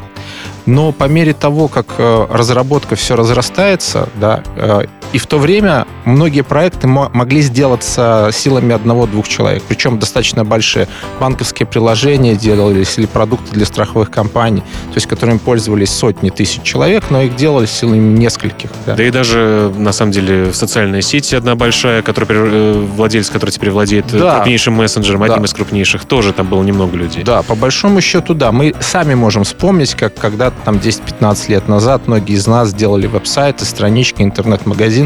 Но 0.67 0.93
по 0.93 1.05
мере 1.05 1.33
того, 1.33 1.69
как 1.69 1.95
э, 1.99 2.27
разработка 2.31 2.95
все 2.95 3.17
разрастается, 3.17 4.09
да, 4.21 4.43
э, 4.57 4.83
И 5.13 5.19
в 5.19 5.27
то 5.27 5.39
время 5.39 5.87
многие 6.05 6.43
проекты 6.43 6.87
могли 6.87 7.41
сделаться 7.41 8.31
силами 8.33 8.75
одного-двух 8.75 9.27
человек, 9.29 9.63
причем 9.67 9.99
достаточно 9.99 10.45
большие. 10.45 10.89
Банковские 11.19 11.67
приложения 11.67 12.35
делались 12.35 12.99
или 12.99 13.07
продукты 13.07 13.53
для 13.53 13.65
страховых 13.65 14.11
компаний, 14.11 14.61
то 14.61 14.95
есть 14.97 15.07
которыми 15.07 15.39
пользовались 15.39 15.91
сотни 15.91 16.31
тысяч 16.31 16.63
человек, 16.63 17.05
но 17.11 17.23
их 17.23 17.37
делали 17.37 17.67
силами 17.67 18.19
нескольких. 18.19 18.71
Да, 18.87 18.97
да 18.97 19.03
и 19.03 19.11
даже, 19.11 19.73
на 19.77 19.93
самом 19.93 20.13
деле, 20.13 20.51
в 20.51 20.57
социальной 20.57 21.03
сети 21.03 21.35
одна 21.35 21.55
большая, 21.55 22.03
которая, 22.03 22.29
э, 22.31 22.87
владелец, 22.97 23.31
который 23.31 23.51
теперь 23.51 23.71
владеет 23.71 24.07
да. 24.13 24.37
крупнейшим 24.37 24.75
мессенджером, 24.75 25.21
да. 25.21 25.33
одним 25.33 25.45
из 25.45 25.55
крупнейших, 25.55 26.05
тоже 26.05 26.33
там 26.33 26.49
было 26.49 26.63
немного 26.63 26.97
людей. 26.97 27.23
Да, 27.25 27.43
по 27.43 27.55
большому 27.55 28.01
счету, 28.01 28.35
да. 28.35 28.53
Мы 28.53 28.75
сами 28.81 29.15
можем 29.15 29.45
вспомнить, 29.45 29.95
как 29.95 30.15
когда-то 30.15 30.57
там 30.65 30.77
10-15 30.77 31.51
лет 31.51 31.69
назад 31.69 32.07
многие 32.07 32.35
из 32.35 32.47
нас 32.47 32.75
делали 32.75 33.07
веб-сайты, 33.07 33.65
странички, 33.65 34.23
интернет-магазины. 34.23 34.98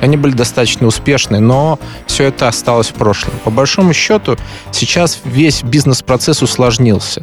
Они 0.00 0.16
были 0.16 0.32
достаточно 0.32 0.86
успешны, 0.86 1.40
но 1.40 1.78
все 2.06 2.24
это 2.24 2.48
осталось 2.48 2.88
в 2.88 2.94
прошлом. 2.94 3.34
По 3.44 3.50
большому 3.50 3.92
счету, 3.92 4.36
сейчас 4.72 5.20
весь 5.24 5.62
бизнес-процесс 5.62 6.42
усложнился. 6.42 7.22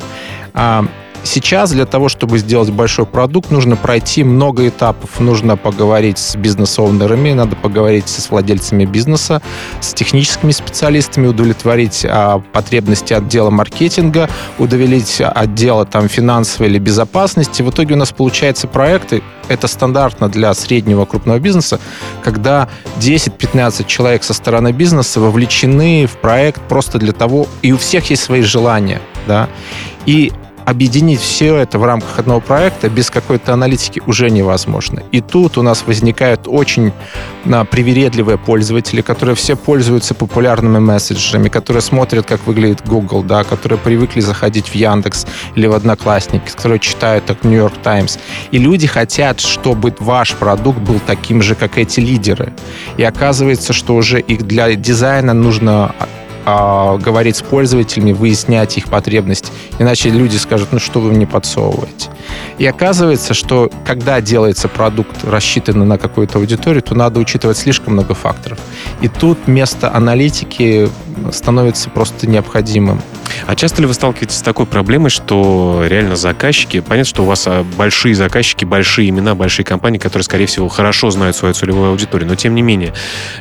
Сейчас 1.26 1.72
для 1.72 1.88
того, 1.88 2.08
чтобы 2.08 2.38
сделать 2.38 2.70
большой 2.70 3.08
продукт, 3.08 3.50
нужно 3.50 3.76
пройти 3.76 4.24
много 4.24 4.68
этапов. 4.68 5.20
Нужно 5.20 5.58
поговорить 5.58 6.20
с 6.20 6.36
бизнес-оунерами, 6.36 7.34
надо 7.34 7.56
поговорить 7.56 8.08
с 8.08 8.30
владельцами 8.30 8.86
бизнеса, 8.86 9.42
с 9.82 9.94
техническими 9.94 10.52
специалистами, 10.52 11.26
удовлетворить 11.26 12.06
а, 12.08 12.40
потребности 12.54 13.14
отдела 13.14 13.50
маркетинга, 13.50 14.30
удовлетворить 14.60 15.20
отдела 15.20 15.86
там, 15.86 16.08
финансовой 16.08 16.70
или 16.70 16.78
безопасности. 16.78 17.64
В 17.64 17.72
итоге 17.72 17.96
у 17.96 17.98
нас 17.98 18.12
получаются 18.12 18.68
проекты, 18.68 19.24
это 19.48 19.68
стандартно 19.68 20.30
для 20.30 20.54
среднего 20.54 21.06
крупного 21.06 21.40
бизнеса, 21.40 21.80
когда 22.24 22.70
10-15 23.00 23.86
человек 23.88 24.24
со 24.24 24.36
стороны 24.36 24.72
бизнеса 24.72 25.20
вовлечены 25.20 26.06
в 26.06 26.18
проект 26.18 26.62
просто 26.62 27.00
для 27.00 27.14
того, 27.14 27.48
и 27.64 27.72
у 27.72 27.78
всех 27.78 28.12
есть 28.12 28.22
свои 28.22 28.42
желания, 28.42 29.02
да, 29.28 29.50
и 30.06 30.32
объединить 30.66 31.20
все 31.20 31.56
это 31.56 31.80
в 31.80 31.84
рамках 31.84 32.20
одного 32.20 32.40
проекта 32.40 32.90
без 32.90 33.10
какой-то 33.10 33.54
аналитики 33.54 34.02
уже 34.06 34.30
невозможно. 34.30 35.04
И 35.12 35.22
тут 35.22 35.58
у 35.58 35.62
нас 35.62 35.84
возникают 35.86 36.42
очень 36.48 36.92
а, 37.46 37.66
привередливые 37.66 38.38
пользователи, 38.38 39.02
которые 39.02 39.36
все 39.36 39.56
пользуются 39.56 40.14
популярными 40.14 40.80
месседжерами, 40.80 41.50
которые 41.50 41.82
смотрят, 41.82 42.26
как 42.26 42.46
выглядит 42.48 42.88
Google, 42.88 43.24
да, 43.24 43.44
которые 43.44 43.78
привыкли 43.80 44.22
заходить 44.22 44.68
в 44.68 44.76
Яндекс 44.76 45.26
или 45.56 45.68
в 45.68 45.74
Одноклассники, 45.74 46.50
которые 46.50 46.80
читают 46.80 47.26
так 47.26 47.44
Нью-Йорк 47.44 47.76
Таймс. 47.84 48.18
И 48.52 48.58
люди 48.58 48.88
хотят, 48.88 49.40
чтобы 49.40 49.94
ваш 50.00 50.34
продукт 50.34 50.80
был 50.80 51.00
таким 51.06 51.42
же, 51.42 51.56
как 51.56 51.78
эти 51.78 52.00
лидеры. 52.00 52.54
И 52.98 53.04
оказывается, 53.04 53.74
что 53.74 53.96
уже 53.96 54.20
их 54.20 54.44
для 54.44 54.74
дизайна 54.76 55.34
нужно 55.34 55.96
а, 56.46 56.98
говорить 56.98 57.38
с 57.38 57.42
пользователями, 57.42 58.12
выяснять 58.12 58.78
их 58.78 58.88
потребности. 58.88 59.52
Иначе 59.80 60.10
люди 60.10 60.38
скажут, 60.38 60.70
ну 60.72 60.80
что 60.80 61.00
вы 61.00 61.12
мне 61.12 61.26
подсовываете. 61.26 62.10
И 62.58 62.66
оказывается, 62.66 63.34
что 63.34 63.72
когда 63.86 64.22
делается 64.22 64.68
продукт, 64.68 65.24
рассчитанный 65.24 65.86
на 65.86 65.98
какую-то 65.98 66.38
аудиторию, 66.38 66.82
то 66.82 66.96
надо 66.96 67.20
учитывать 67.20 67.58
слишком 67.58 67.94
много 67.94 68.14
факторов. 68.14 68.60
И 69.02 69.08
тут 69.08 69.48
место 69.48 69.94
аналитики 69.94 70.90
становится 71.32 71.90
просто 71.90 72.28
необходимым. 72.28 73.02
А 73.48 73.56
часто 73.56 73.82
ли 73.82 73.88
вы 73.88 73.94
сталкиваетесь 73.94 74.38
с 74.38 74.42
такой 74.42 74.66
проблемой, 74.66 75.10
что 75.10 75.84
реально 75.88 76.16
заказчики, 76.16 76.80
понятно, 76.80 77.10
что 77.10 77.24
у 77.24 77.26
вас 77.26 77.44
а, 77.48 77.64
большие 77.64 78.16
заказчики, 78.16 78.66
большие 78.66 79.10
имена, 79.10 79.36
большие 79.36 79.66
компании, 79.66 79.98
которые, 79.98 80.24
скорее 80.24 80.46
всего, 80.46 80.68
хорошо 80.68 81.10
знают 81.12 81.36
свою 81.36 81.54
целевую 81.54 81.92
аудиторию, 81.92 82.28
но 82.28 82.36
тем 82.36 82.56
не 82.56 82.62
менее, 82.62 82.94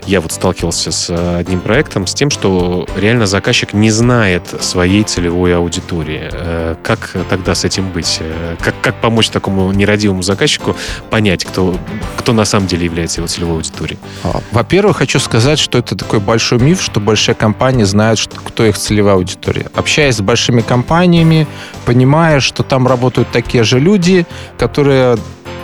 я 0.07 0.21
вот 0.21 0.33
сталкивался 0.33 0.93
с 0.93 1.09
а, 1.11 1.39
одним 1.39 1.61
проектом, 1.61 2.07
с 2.07 2.15
тем, 2.15 2.31
что 2.31 2.87
реально 2.97 3.27
заказчик 3.27 3.73
не 3.73 3.91
знает 3.91 4.43
своей 4.61 5.05
целевой 5.05 5.57
аудитории. 5.57 6.29
Э, 6.33 6.77
как 6.83 7.17
тогда 7.29 7.55
с 7.55 7.65
этим 7.65 7.91
быть? 7.91 8.19
Э, 8.21 8.57
как, 8.61 8.75
как 8.81 9.01
помочь 9.01 9.31
такому 9.31 9.73
нерадивому 9.73 10.23
заказчику 10.23 10.77
понять, 11.11 11.45
кто, 11.45 11.79
кто 12.17 12.33
на 12.33 12.45
самом 12.45 12.67
деле 12.67 12.85
является 12.85 13.21
его 13.21 13.29
целевой 13.29 13.57
аудиторией? 13.57 13.99
А, 14.23 14.41
во-первых, 14.53 14.99
хочу 14.99 15.19
сказать, 15.19 15.59
что 15.59 15.79
это 15.79 15.97
такой 15.97 16.21
большой 16.21 16.59
миф, 16.59 16.83
что 16.83 17.01
большая 17.01 17.35
компания 17.35 17.87
знает, 17.87 18.19
кто 18.45 18.65
их 18.65 18.77
целевая 18.79 19.15
аудитория 19.15 19.67
общаясь 19.85 20.17
с 20.17 20.23
большими 20.23 20.63
компаниями, 20.63 21.47
понимая, 21.85 22.41
что 22.41 22.63
там 22.63 22.87
работают 22.87 23.29
такие 23.31 23.65
же 23.65 23.79
люди, 23.79 24.27
которые 24.57 25.19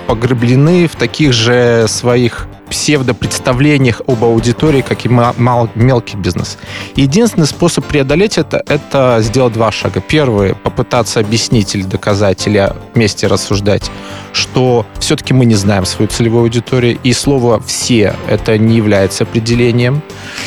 погреблены 0.07 0.87
в 0.89 0.95
таких 0.95 1.33
же 1.33 1.87
своих 1.89 2.47
псевдопредставлениях 2.71 4.01
об 4.07 4.25
аудитории, 4.25 4.81
как 4.81 5.05
и 5.05 5.09
мал, 5.09 5.69
мелкий 5.75 6.17
бизнес. 6.17 6.57
Единственный 6.97 7.47
способ 7.47 7.85
преодолеть 7.85 8.39
это, 8.39 8.63
это 8.67 9.19
сделать 9.21 9.53
два 9.53 9.71
шага. 9.73 10.01
Первый— 10.01 10.55
попытаться 10.65 11.21
объяснить 11.21 11.75
или 11.75 11.83
доказать, 11.83 12.47
или 12.47 12.73
вместе 12.95 13.27
рассуждать, 13.27 13.91
что 14.33 14.87
все-таки 14.99 15.35
мы 15.35 15.45
не 15.45 15.57
знаем 15.57 15.85
свою 15.85 16.09
целевую 16.09 16.43
аудиторию, 16.43 16.99
и 17.03 17.13
слово 17.13 17.61
«все»— 17.61 18.15
это 18.29 18.57
не 18.57 18.77
является 18.77 19.25
определением. 19.25 20.03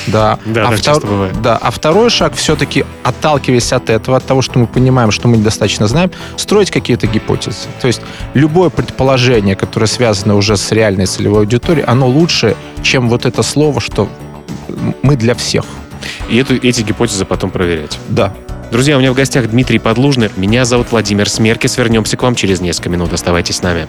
Да, 0.07 0.39
да, 0.45 0.69
а, 0.69 0.71
втор... 0.71 1.05
бывает. 1.05 1.41
да. 1.41 1.57
а 1.57 1.71
второй 1.71 2.09
шаг 2.09 2.33
все-таки, 2.35 2.85
отталкиваясь 3.03 3.73
от 3.73 3.89
этого, 3.89 4.17
от 4.17 4.25
того, 4.25 4.41
что 4.41 4.59
мы 4.59 4.67
понимаем, 4.67 5.11
что 5.11 5.27
мы 5.27 5.37
недостаточно 5.37 5.87
знаем, 5.87 6.11
строить 6.37 6.71
какие-то 6.71 7.07
гипотезы. 7.07 7.67
То 7.81 7.87
есть 7.87 8.01
любое 8.33 8.69
предположение, 8.69 9.55
которое 9.55 9.87
связано 9.87 10.35
уже 10.35 10.55
с 10.55 10.71
реальной 10.71 11.05
целевой 11.05 11.41
аудиторией, 11.41 11.85
оно 11.85 12.07
лучше, 12.13 12.55
чем 12.81 13.09
вот 13.09 13.25
это 13.25 13.43
слово, 13.43 13.81
что 13.81 14.07
мы 15.01 15.15
для 15.15 15.35
всех. 15.35 15.65
И 16.29 16.37
эту, 16.37 16.55
эти 16.55 16.81
гипотезы 16.81 17.25
потом 17.25 17.49
проверять. 17.49 17.97
Да. 18.09 18.33
Друзья, 18.71 18.97
у 18.97 18.99
меня 18.99 19.11
в 19.11 19.15
гостях 19.15 19.49
Дмитрий 19.49 19.79
Подлужный. 19.79 20.29
Меня 20.35 20.65
зовут 20.65 20.87
Владимир 20.91 21.29
Смеркис. 21.29 21.77
Вернемся 21.77 22.17
к 22.17 22.23
вам 22.23 22.35
через 22.35 22.59
несколько 22.59 22.89
минут. 22.89 23.13
Оставайтесь 23.13 23.57
с 23.57 23.61
нами. 23.61 23.87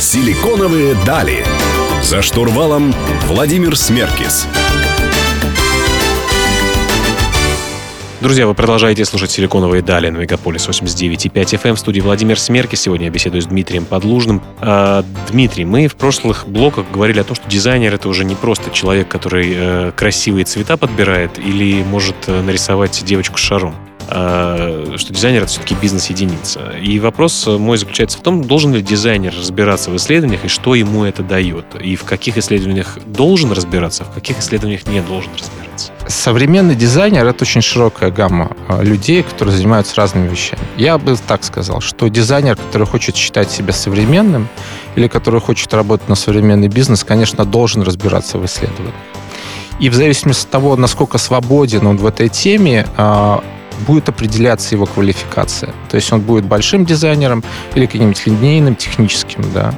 Силиконовые 0.00 0.96
дали. 1.06 1.44
За 2.02 2.22
штурвалом 2.22 2.92
Владимир 3.28 3.76
Смеркис. 3.76 4.46
Друзья, 8.22 8.46
вы 8.46 8.54
продолжаете 8.54 9.04
слушать 9.04 9.32
«Силиконовые 9.32 9.82
дали» 9.82 10.08
на 10.08 10.18
Мегаполис 10.18 10.68
89.5 10.68 11.32
FM. 11.32 11.70
Эм. 11.70 11.74
В 11.74 11.78
студии 11.80 11.98
Владимир 11.98 12.38
Смерки. 12.38 12.76
Сегодня 12.76 13.06
я 13.06 13.10
беседую 13.10 13.42
с 13.42 13.46
Дмитрием 13.46 13.84
Подлужным. 13.84 14.40
А, 14.60 15.04
Дмитрий, 15.28 15.64
мы 15.64 15.88
в 15.88 15.96
прошлых 15.96 16.46
блоках 16.46 16.86
говорили 16.92 17.18
о 17.18 17.24
том, 17.24 17.34
что 17.34 17.50
дизайнер— 17.50 17.92
это 17.96 18.08
уже 18.08 18.24
не 18.24 18.36
просто 18.36 18.70
человек, 18.70 19.08
который 19.08 19.52
э, 19.52 19.92
красивые 19.96 20.44
цвета 20.44 20.76
подбирает 20.76 21.36
или 21.40 21.82
может 21.82 22.14
э, 22.28 22.42
нарисовать 22.42 23.02
девочку 23.04 23.38
с 23.38 23.40
шаром. 23.40 23.74
А, 24.06 24.94
что 24.96 25.12
дизайнер— 25.12 25.42
это 25.42 25.50
все-таки 25.50 25.74
бизнес-единица. 25.74 26.74
И 26.80 27.00
вопрос 27.00 27.48
мой 27.48 27.76
заключается 27.76 28.18
в 28.18 28.20
том, 28.20 28.44
должен 28.44 28.72
ли 28.72 28.82
дизайнер 28.82 29.34
разбираться 29.36 29.90
в 29.90 29.96
исследованиях 29.96 30.44
и 30.44 30.48
что 30.48 30.76
ему 30.76 31.02
это 31.02 31.24
дает. 31.24 31.64
И 31.80 31.96
в 31.96 32.04
каких 32.04 32.38
исследованиях 32.38 32.98
должен 33.04 33.50
разбираться, 33.50 34.04
а 34.04 34.06
в 34.06 34.14
каких 34.14 34.38
исследованиях 34.38 34.86
не 34.86 35.00
должен 35.00 35.32
разбираться. 35.32 35.61
Современный 36.12 36.74
дизайнер— 36.74 37.26
это 37.26 37.44
очень 37.44 37.62
широкая 37.62 38.10
гамма 38.10 38.54
а, 38.68 38.82
людей, 38.82 39.22
которые 39.22 39.56
занимаются 39.56 39.96
разными 39.96 40.28
вещами. 40.28 40.62
Я 40.76 40.98
бы 40.98 41.16
так 41.16 41.42
сказал, 41.42 41.80
что 41.80 42.06
дизайнер, 42.08 42.54
который 42.54 42.86
хочет 42.86 43.16
считать 43.16 43.50
себя 43.50 43.72
современным 43.72 44.46
или 44.94 45.08
который 45.08 45.40
хочет 45.40 45.72
работать 45.72 46.10
на 46.10 46.14
современный 46.14 46.68
бизнес, 46.68 47.02
конечно, 47.02 47.46
должен 47.46 47.82
разбираться 47.82 48.38
в 48.38 48.44
исследованиях. 48.44 48.94
И 49.80 49.88
в 49.88 49.94
зависимости 49.94 50.44
от 50.44 50.50
того, 50.50 50.76
насколько 50.76 51.16
свободен 51.16 51.86
он 51.86 51.96
в 51.96 52.06
этой 52.06 52.28
теме, 52.28 52.86
будет 53.86 54.08
определяться 54.10 54.74
его 54.74 54.84
квалификация. 54.84 55.72
То 55.90 55.96
есть 55.96 56.12
он 56.12 56.20
будет 56.20 56.44
большим 56.44 56.84
дизайнером 56.84 57.42
или 57.74 57.86
каким-нибудь 57.86 58.26
линейным, 58.26 58.76
техническим, 58.76 59.44
да. 59.54 59.74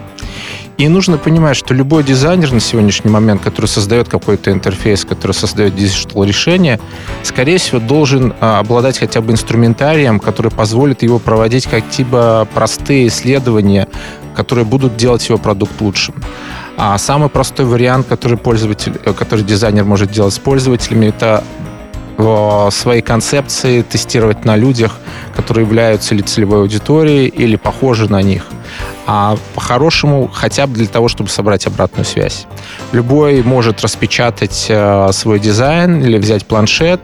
И 0.77 0.89
нужно 0.89 1.19
понимать, 1.19 1.57
что 1.57 1.73
любой 1.73 2.03
дизайнер 2.03 2.53
на 2.53 2.59
сегодняшний 2.59 3.11
момент, 3.11 3.43
который 3.43 3.67
создает 3.67 4.09
какой-то 4.09 4.51
интерфейс, 4.51 5.05
который 5.05 5.33
создает 5.33 5.77
digital 5.77 6.25
решение, 6.25 6.81
скорее 7.23 7.59
всего, 7.59 7.79
должен 7.79 8.35
а, 8.41 8.59
обладать 8.59 8.99
хотя 8.99 9.21
бы 9.21 9.33
инструментарием, 9.33 10.19
который 10.19 10.51
позволит 10.51 11.03
его 11.03 11.21
проводить 11.21 11.67
какие-то 11.67 12.49
простые 12.55 13.07
исследования, 13.07 13.87
которые 14.35 14.65
будут 14.65 14.97
делать 14.97 15.29
его 15.29 15.39
продукт 15.39 15.81
лучшим. 15.81 16.17
А 16.77 16.99
самый 16.99 17.29
простой 17.29 17.67
вариант, 17.67 18.07
который 18.09 18.37
пользователь, 18.37 18.99
э, 19.05 19.13
который 19.13 19.45
дизайнер 19.45 19.85
может 19.85 20.11
делать 20.11 20.35
с 20.35 20.41
пользователями, 20.41 21.07
это 21.07 21.45
свои 22.71 23.01
концепции 23.01 23.83
тестировать 23.83 24.45
на 24.45 24.57
людях, 24.57 24.99
которые 25.37 25.67
являются 25.67 26.15
или 26.15 26.23
целевой 26.23 26.61
аудиторией, 26.61 27.27
или 27.27 27.57
похожи 27.57 28.11
на 28.11 28.23
них. 28.23 28.47
а 29.07 29.37
по-хорошему 29.55 30.31
хотя 30.33 30.67
бы 30.67 30.75
для 30.75 30.87
того, 30.87 31.09
чтобы 31.09 31.29
собрать 31.29 31.67
обратную 31.67 32.05
связь. 32.05 32.47
Любой 32.93 33.43
может 33.43 33.83
распечатать 33.83 34.67
э, 34.69 35.11
свой 35.13 35.39
дизайн 35.39 36.03
или 36.03 36.17
взять 36.17 36.47
планшет, 36.47 37.01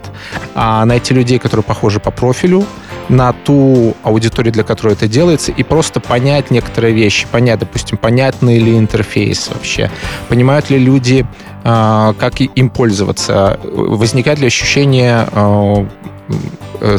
э, 0.54 0.84
найти 0.84 1.12
людей, 1.14 1.38
которые 1.38 1.62
похожи 1.62 2.00
по 2.00 2.10
профилю, 2.10 2.64
на 3.10 3.32
ту 3.32 3.96
аудиторию, 4.02 4.52
для 4.52 4.62
которой 4.62 4.94
это 4.94 5.08
делается, 5.08 5.52
и 5.52 5.62
просто 5.62 6.00
понять 6.00 6.50
некоторые 6.50 6.94
вещи, 6.94 7.26
понять, 7.30 7.58
допустим, 7.58 7.98
понятный 7.98 8.58
ли 8.58 8.78
интерфейс 8.78 9.48
вообще, 9.52 9.90
понимают 10.28 10.70
ли 10.70 10.78
люди, 10.78 11.26
э, 11.64 12.14
как 12.18 12.40
им 12.40 12.70
пользоваться, 12.70 13.58
возникает 13.64 14.38
ли 14.38 14.46
ощущение 14.46 15.26
Э, 15.32 15.86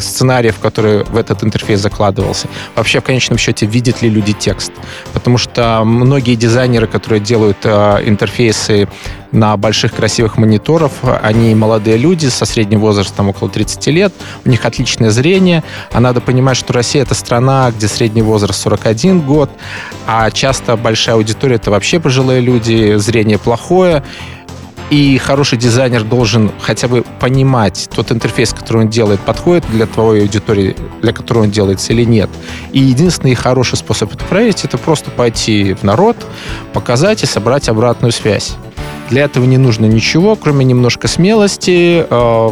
сценариев, 0.00 0.58
которые 0.58 1.04
в 1.04 1.16
этот 1.16 1.42
интерфейс 1.44 1.80
закладывался. 1.80 2.48
Вообще, 2.76 3.00
в 3.00 3.04
конечном 3.04 3.38
счете, 3.38 3.66
видят 3.66 4.02
ли 4.02 4.08
люди 4.08 4.32
текст. 4.32 4.72
Потому 5.12 5.38
что 5.38 5.82
многие 5.84 6.34
дизайнеры, 6.34 6.86
которые 6.86 7.20
делают 7.20 7.58
э, 7.64 8.02
интерфейсы 8.04 8.88
на 9.32 9.56
больших 9.56 9.94
красивых 9.94 10.36
мониторов, 10.36 10.92
они 11.22 11.54
молодые 11.54 11.96
люди 11.96 12.26
со 12.26 12.44
средним 12.44 12.80
возрастом 12.80 13.30
около 13.30 13.48
30 13.50 13.86
лет, 13.88 14.12
у 14.44 14.48
них 14.48 14.64
отличное 14.64 15.10
зрение, 15.10 15.64
а 15.90 16.00
надо 16.00 16.20
понимать, 16.20 16.56
что 16.56 16.72
Россия— 16.74 17.02
это 17.04 17.14
страна, 17.14 17.70
где 17.70 17.88
средний 17.88 18.22
возраст 18.22 18.60
41 18.60 19.20
год, 19.20 19.50
а 20.06 20.30
часто 20.30 20.76
большая 20.76 21.16
аудитория— 21.16 21.56
это 21.56 21.70
вообще 21.70 21.98
пожилые 21.98 22.40
люди, 22.40 22.96
зрение 22.96 23.38
плохое, 23.38 24.04
и 24.92 25.16
хороший 25.16 25.56
дизайнер 25.56 26.04
должен 26.04 26.52
хотя 26.60 26.86
бы 26.86 27.02
понимать, 27.18 27.88
тот 27.94 28.12
интерфейс, 28.12 28.52
который 28.52 28.82
он 28.82 28.90
делает, 28.90 29.20
подходит 29.20 29.64
для 29.70 29.86
твоей 29.86 30.20
аудитории, 30.20 30.76
для 31.00 31.14
которой 31.14 31.44
он 31.44 31.50
делается 31.50 31.94
или 31.94 32.04
нет. 32.04 32.28
И 32.72 32.80
единственный 32.80 33.34
хороший 33.34 33.78
способ 33.78 34.12
это 34.12 34.22
проверить, 34.26 34.66
это 34.66 34.76
просто 34.76 35.10
пойти 35.10 35.72
в 35.72 35.82
народ, 35.82 36.18
показать 36.74 37.22
и 37.22 37.26
собрать 37.26 37.70
обратную 37.70 38.12
связь. 38.12 38.52
Для 39.08 39.22
этого 39.24 39.46
не 39.46 39.56
нужно 39.56 39.86
ничего, 39.86 40.36
кроме 40.36 40.66
немножко 40.66 41.08
смелости, 41.08 42.06
э, 42.08 42.50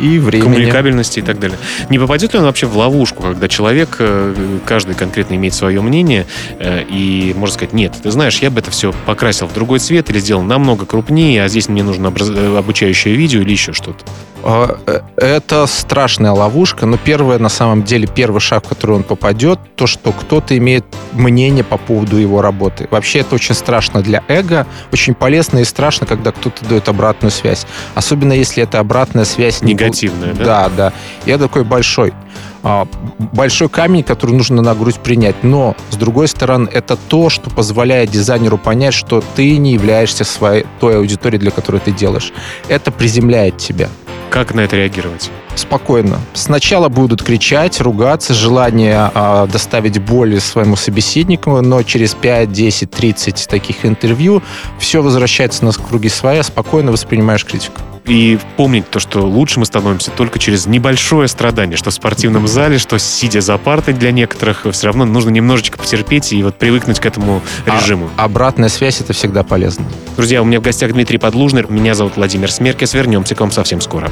и 0.00 0.18
времени. 0.18 0.44
Коммуникабельности 0.44 1.20
и 1.20 1.22
так 1.22 1.38
далее. 1.38 1.58
Не 1.90 1.98
попадет 1.98 2.32
ли 2.32 2.38
он 2.38 2.44
вообще 2.44 2.66
в 2.66 2.76
ловушку, 2.76 3.22
когда 3.22 3.48
человек, 3.48 3.96
э, 3.98 4.58
каждый 4.64 4.94
конкретно 4.94 5.34
имеет 5.34 5.54
свое 5.54 5.80
мнение, 5.80 6.26
э, 6.58 6.82
и 6.88 7.34
может 7.36 7.54
сказать, 7.54 7.72
нет, 7.72 7.94
ты 8.02 8.10
знаешь, 8.10 8.38
я 8.40 8.50
бы 8.50 8.60
это 8.60 8.70
все 8.70 8.92
покрасил 9.06 9.46
в 9.46 9.54
другой 9.54 9.78
цвет 9.78 10.10
или 10.10 10.18
сделал 10.18 10.42
намного 10.42 10.86
крупнее, 10.86 11.44
а 11.44 11.48
здесь 11.48 11.68
мне 11.68 11.82
нужно 11.82 12.12
э, 12.18 12.56
обучающее 12.58 13.14
видео 13.14 13.40
или 13.40 13.52
еще 13.52 13.72
что-то? 13.72 14.04
А, 14.48 15.02
это 15.16 15.66
страшная 15.66 16.30
ловушка, 16.30 16.86
но 16.86 16.96
первое, 16.98 17.40
на 17.40 17.48
самом 17.48 17.82
деле, 17.82 18.06
первый 18.06 18.40
шаг, 18.40 18.64
в 18.64 18.68
который 18.68 18.94
он 18.94 19.02
попадет, 19.02 19.58
то, 19.74 19.88
что 19.88 20.12
кто-то 20.12 20.56
имеет 20.56 20.84
мнение 21.12 21.64
по 21.64 21.76
поводу 21.78 22.16
его 22.16 22.40
работы. 22.42 22.86
Вообще 22.92 23.20
это 23.20 23.34
очень 23.34 23.56
страшно 23.56 24.02
для 24.02 24.22
эго, 24.28 24.64
очень 24.92 25.14
полезно 25.14 25.58
и 25.58 25.64
страшно, 25.64 26.06
когда 26.06 26.30
кто-то 26.30 26.64
дает 26.64 26.88
обратную 26.88 27.32
связь. 27.32 27.66
Особенно 27.96 28.32
если 28.32 28.62
это 28.62 28.78
обратная 28.78 29.24
связь... 29.24 29.62
Негативная, 29.62 30.32
не... 30.32 30.38
да? 30.38 30.44
Да, 30.44 30.68
да. 30.76 30.92
Я 31.24 31.38
такой 31.38 31.64
большой 31.64 32.14
а, 32.62 32.86
большой 33.18 33.68
камень, 33.68 34.04
который 34.04 34.36
нужно 34.36 34.62
на 34.62 34.76
грудь 34.76 35.00
принять. 35.00 35.42
Но, 35.42 35.74
с 35.90 35.96
другой 35.96 36.28
стороны, 36.28 36.68
это 36.72 36.96
то, 36.96 37.30
что 37.30 37.50
позволяет 37.50 38.10
дизайнеру 38.10 38.58
понять, 38.58 38.94
что 38.94 39.24
ты 39.34 39.56
не 39.56 39.72
являешься 39.72 40.24
своей, 40.24 40.66
той 40.78 40.98
аудиторией, 40.98 41.40
для 41.40 41.50
которой 41.50 41.80
ты 41.80 41.90
делаешь. 41.90 42.32
Это 42.68 42.92
приземляет 42.92 43.58
тебя. 43.58 43.88
Как 44.30 44.54
на 44.54 44.60
это 44.60 44.76
реагировать? 44.76 45.30
Спокойно. 45.54 46.20
Сначала 46.34 46.88
будут 46.88 47.22
кричать, 47.22 47.80
ругаться, 47.80 48.34
желание 48.34 49.10
э, 49.14 49.46
доставить 49.50 49.98
боль 49.98 50.38
своему 50.40 50.76
собеседнику, 50.76 51.62
но 51.62 51.82
через 51.82 52.14
5, 52.14 52.52
10, 52.52 52.90
30 52.90 53.48
таких 53.48 53.86
интервью 53.86 54.42
все 54.78 55.02
возвращается 55.02 55.64
на 55.64 55.72
круги 55.72 56.08
своя, 56.08 56.42
спокойно 56.42 56.92
воспринимаешь 56.92 57.44
критику 57.44 57.80
и 58.06 58.38
помнить 58.56 58.88
то, 58.90 59.00
что 59.00 59.20
лучше 59.26 59.60
мы 59.60 59.66
становимся 59.66 60.10
только 60.10 60.38
через 60.38 60.66
небольшое 60.66 61.28
страдание, 61.28 61.76
что 61.76 61.90
в 61.90 61.94
спортивном 61.94 62.46
зале, 62.46 62.78
что 62.78 62.98
сидя 62.98 63.40
за 63.40 63.58
партой 63.58 63.94
для 63.94 64.12
некоторых, 64.12 64.66
все 64.70 64.86
равно 64.86 65.04
нужно 65.04 65.30
немножечко 65.30 65.78
потерпеть 65.78 66.32
и 66.32 66.42
вот 66.42 66.56
привыкнуть 66.56 67.00
к 67.00 67.06
этому 67.06 67.42
а 67.66 67.76
режиму. 67.80 68.10
А, 68.16 68.24
обратная 68.24 68.68
связь— 68.68 69.00
это 69.02 69.12
всегда 69.12 69.42
полезно. 69.42 69.84
Друзья, 70.16 70.42
у 70.42 70.44
меня 70.44 70.60
в 70.60 70.62
гостях 70.62 70.92
Дмитрий 70.92 71.18
Подлужный, 71.18 71.64
меня 71.68 71.94
зовут 71.94 72.16
Владимир 72.16 72.50
Смеркес, 72.50 72.94
вернемся 72.94 73.34
к 73.34 73.40
вам 73.40 73.50
совсем 73.50 73.80
скоро. 73.80 74.10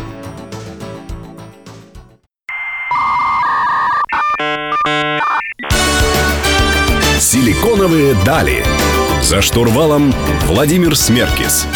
Силиконовые 7.84 8.16
дали. 8.24 8.64
За 9.22 9.42
штурвалом 9.42 10.14
Владимир 10.46 10.96
Смеркис. 10.96 11.66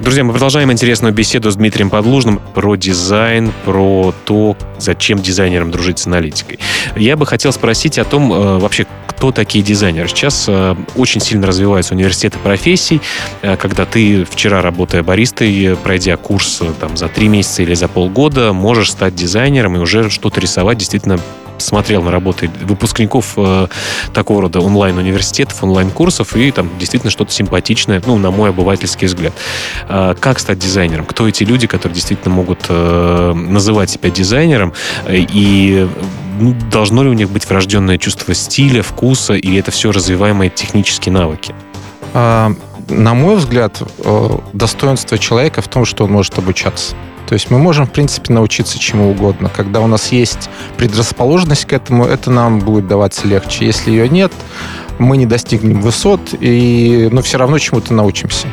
Друзья, 0.00 0.24
мы 0.24 0.32
продолжаем 0.32 0.72
интересную 0.72 1.14
беседу 1.14 1.48
с 1.52 1.54
Дмитрием 1.54 1.90
Подлужным 1.90 2.40
про 2.54 2.74
дизайн, 2.74 3.52
про 3.64 4.12
то, 4.24 4.56
зачем 4.78 5.20
дизайнерам 5.20 5.70
дружить 5.70 6.00
с 6.00 6.08
аналитикой. 6.08 6.58
Я 6.96 7.16
бы 7.16 7.24
хотел 7.24 7.52
спросить 7.52 8.00
о 8.00 8.04
том, 8.04 8.32
э, 8.32 8.58
вообще, 8.58 8.88
кто 9.06 9.30
такие 9.30 9.62
дизайнеры. 9.62 10.08
Сейчас 10.08 10.46
э, 10.48 10.74
очень 10.96 11.20
сильно 11.20 11.46
развиваются 11.46 11.94
университеты 11.94 12.38
профессий, 12.40 13.00
э, 13.42 13.56
когда 13.56 13.84
ты, 13.84 14.24
вчера 14.24 14.60
работая 14.60 15.04
баристой, 15.04 15.76
пройдя 15.84 16.16
курс 16.16 16.62
там, 16.80 16.96
за 16.96 17.06
три 17.06 17.28
месяца 17.28 17.62
или 17.62 17.74
за 17.74 17.86
полгода, 17.86 18.52
можешь 18.52 18.90
стать 18.90 19.14
дизайнером 19.14 19.76
и 19.76 19.78
уже 19.78 20.10
что-то 20.10 20.40
рисовать 20.40 20.78
действительно 20.78 21.20
смотрел 21.58 22.02
на 22.02 22.10
работы 22.10 22.50
выпускников 22.62 23.34
э, 23.36 23.68
такого 24.12 24.42
рода 24.42 24.60
онлайн-университетов, 24.60 25.62
онлайн-курсов, 25.62 26.36
и 26.36 26.50
там 26.50 26.70
действительно 26.78 27.10
что-то 27.10 27.32
симпатичное, 27.32 28.02
ну, 28.06 28.16
на 28.18 28.30
мой 28.30 28.50
обывательский 28.50 29.06
взгляд. 29.06 29.32
Э, 29.88 30.14
как 30.18 30.38
стать 30.38 30.58
дизайнером? 30.58 31.06
Кто 31.06 31.28
эти 31.28 31.44
люди, 31.44 31.66
которые 31.66 31.94
действительно 31.94 32.34
могут 32.34 32.66
э, 32.68 33.32
называть 33.34 33.90
себя 33.90 34.10
дизайнером? 34.10 34.72
И 35.08 35.88
ну, 36.40 36.54
должно 36.70 37.02
ли 37.02 37.10
у 37.10 37.14
них 37.14 37.30
быть 37.30 37.48
врожденное 37.48 37.98
чувство 37.98 38.34
стиля, 38.34 38.82
вкуса, 38.82 39.34
и 39.34 39.56
это 39.56 39.70
все 39.70 39.92
развиваемые 39.92 40.50
технические 40.50 41.12
навыки? 41.12 41.54
А, 42.14 42.52
на 42.88 43.14
мой 43.14 43.36
взгляд, 43.36 43.82
э, 43.98 44.38
достоинство 44.52 45.18
человека 45.18 45.62
в 45.62 45.68
том, 45.68 45.84
что 45.84 46.04
он 46.04 46.12
может 46.12 46.38
обучаться. 46.38 46.94
То 47.28 47.34
есть 47.34 47.50
мы 47.50 47.58
можем, 47.58 47.86
в 47.86 47.90
принципе, 47.90 48.32
научиться 48.32 48.78
чему 48.78 49.10
угодно. 49.10 49.50
Когда 49.54 49.80
у 49.80 49.86
нас 49.86 50.12
есть 50.12 50.48
предрасположенность 50.78 51.66
к 51.66 51.74
этому, 51.74 52.06
это 52.06 52.30
нам 52.30 52.60
будет 52.60 52.88
даваться 52.88 53.28
легче. 53.28 53.66
Если 53.66 53.90
ее 53.90 54.08
нет, 54.08 54.32
мы 54.98 55.18
не 55.18 55.26
достигнем 55.26 55.82
высот, 55.82 56.20
и, 56.40 57.10
но 57.12 57.20
все 57.20 57.36
равно 57.36 57.58
чему-то 57.58 57.92
научимся. 57.92 58.48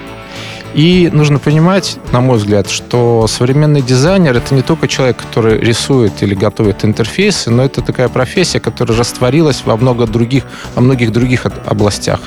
И 0.74 1.10
нужно 1.14 1.40
понимать, 1.40 1.98
на 2.12 2.20
мой 2.20 2.38
взгляд, 2.38 2.70
что 2.70 3.28
современный 3.28 3.82
дизайнер— 3.82 4.36
это 4.38 4.54
не 4.54 4.62
только 4.62 4.90
человек, 4.90 5.16
который 5.16 5.58
рисует 5.58 6.22
или 6.22 6.36
готовит 6.36 6.84
интерфейсы, 6.84 7.50
но 7.50 7.64
это 7.64 7.82
такая 7.82 8.10
профессия, 8.10 8.60
которая 8.60 8.98
растворилась 8.98 9.62
во, 9.64 9.78
много 9.78 10.06
других, 10.06 10.44
во 10.76 10.82
многих 10.82 11.14
других 11.14 11.46
областях. 11.46 12.20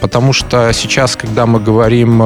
Потому 0.00 0.32
что 0.32 0.72
сейчас, 0.72 1.14
когда 1.14 1.46
мы 1.46 1.60
говорим 1.60 2.20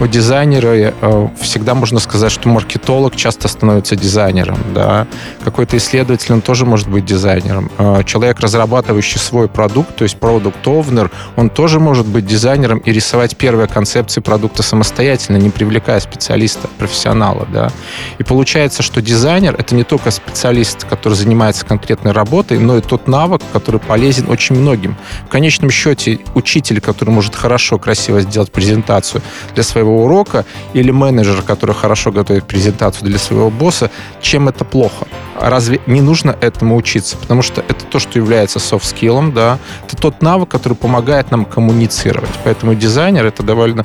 у 0.00 0.06
дизайнера 0.06 0.74
э, 0.74 1.28
всегда 1.40 1.74
можно 1.74 2.00
сказать, 2.00 2.32
что 2.32 2.48
маркетолог 2.48 3.14
часто 3.16 3.48
становится 3.48 3.96
дизайнером. 3.96 4.58
Да? 4.74 5.06
Какой-то 5.44 5.76
исследователь, 5.76 6.32
он 6.32 6.40
тоже 6.40 6.66
может 6.66 6.88
быть 6.88 7.04
дизайнером. 7.04 7.70
Э, 7.78 8.02
человек, 8.04 8.40
разрабатывающий 8.40 9.20
свой 9.20 9.48
продукт, 9.48 9.96
то 9.96 10.04
есть 10.04 10.18
продукт 10.18 10.66
овнер 10.66 11.10
он 11.36 11.50
тоже 11.50 11.78
может 11.80 12.06
быть 12.06 12.26
дизайнером 12.26 12.78
и 12.78 12.92
рисовать 12.92 13.36
первые 13.36 13.68
концепции 13.68 14.20
продукта 14.20 14.62
самостоятельно, 14.62 15.36
не 15.36 15.50
привлекая 15.50 16.00
специалиста, 16.00 16.68
профессионала. 16.78 17.46
Да? 17.52 17.70
И 18.18 18.24
получается, 18.24 18.82
что 18.82 19.00
дизайнер— 19.00 19.54
это 19.58 19.74
не 19.74 19.84
только 19.84 20.10
специалист, 20.10 20.84
который 20.84 21.14
занимается 21.14 21.64
конкретной 21.64 22.12
работой, 22.12 22.58
но 22.58 22.76
и 22.76 22.80
тот 22.80 23.06
навык, 23.06 23.42
который 23.52 23.80
полезен 23.80 24.28
очень 24.28 24.56
многим. 24.56 24.96
В 25.26 25.28
конечном 25.28 25.70
счете, 25.70 26.18
учитель, 26.34 26.80
который 26.80 27.10
может 27.10 27.34
хорошо, 27.34 27.78
красиво 27.78 28.20
сделать 28.20 28.50
презентацию 28.50 29.22
для 29.54 29.62
своего 29.62 29.83
своего 29.84 30.04
урока, 30.04 30.44
или 30.72 30.90
менеджер, 30.90 31.42
который 31.42 31.74
хорошо 31.74 32.10
готовит 32.10 32.44
презентацию 32.44 33.08
для 33.08 33.18
своего 33.18 33.50
босса, 33.50 33.90
чем 34.20 34.48
это 34.48 34.64
плохо? 34.64 35.06
Разве 35.38 35.80
не 35.86 36.00
нужно 36.00 36.36
этому 36.40 36.76
учиться? 36.76 37.16
Потому 37.16 37.42
что 37.42 37.60
это 37.60 37.84
то, 37.84 37.98
что 37.98 38.18
является 38.18 38.58
софт-скиллом, 38.58 39.32
да, 39.32 39.58
это 39.86 39.96
тот 39.96 40.22
навык, 40.22 40.48
который 40.48 40.74
помогает 40.74 41.30
нам 41.30 41.44
коммуницировать. 41.44 42.30
Поэтому 42.44 42.74
дизайнер— 42.74 43.26
это 43.26 43.42
довольно 43.42 43.84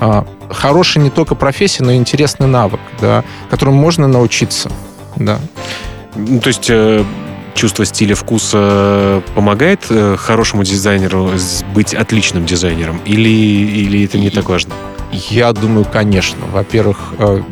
а, 0.00 0.24
хорошая 0.50 1.02
не 1.02 1.10
только 1.10 1.34
профессия, 1.34 1.82
но 1.82 1.92
и 1.92 1.96
интересный 1.96 2.46
навык, 2.46 2.80
да, 3.00 3.24
которому 3.50 3.76
можно 3.76 4.06
научиться, 4.06 4.70
да. 5.16 5.38
Ну, 6.14 6.40
то 6.40 6.48
есть 6.48 6.66
э, 6.68 7.04
чувство 7.54 7.84
стиля, 7.84 8.14
вкуса 8.14 9.22
помогает 9.34 9.86
э, 9.90 10.16
хорошему 10.18 10.64
дизайнеру 10.64 11.30
быть 11.74 11.94
отличным 11.94 12.46
дизайнером? 12.46 13.00
Или, 13.04 13.28
или 13.28 14.04
это 14.04 14.18
не 14.18 14.30
так 14.30 14.48
важно? 14.48 14.74
Я 15.12 15.52
думаю, 15.52 15.84
конечно. 15.84 16.46
Во-первых, 16.46 17.14
э, 17.18 17.42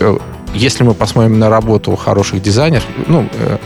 э, 0.00 0.18
если 0.54 0.84
мы 0.84 0.94
посмотрим 0.94 1.38
на 1.38 1.50
работу 1.50 1.94
хороших 1.96 2.40
дизайнеров, 2.42 2.86
ну, 3.06 3.28
э, 3.32 3.58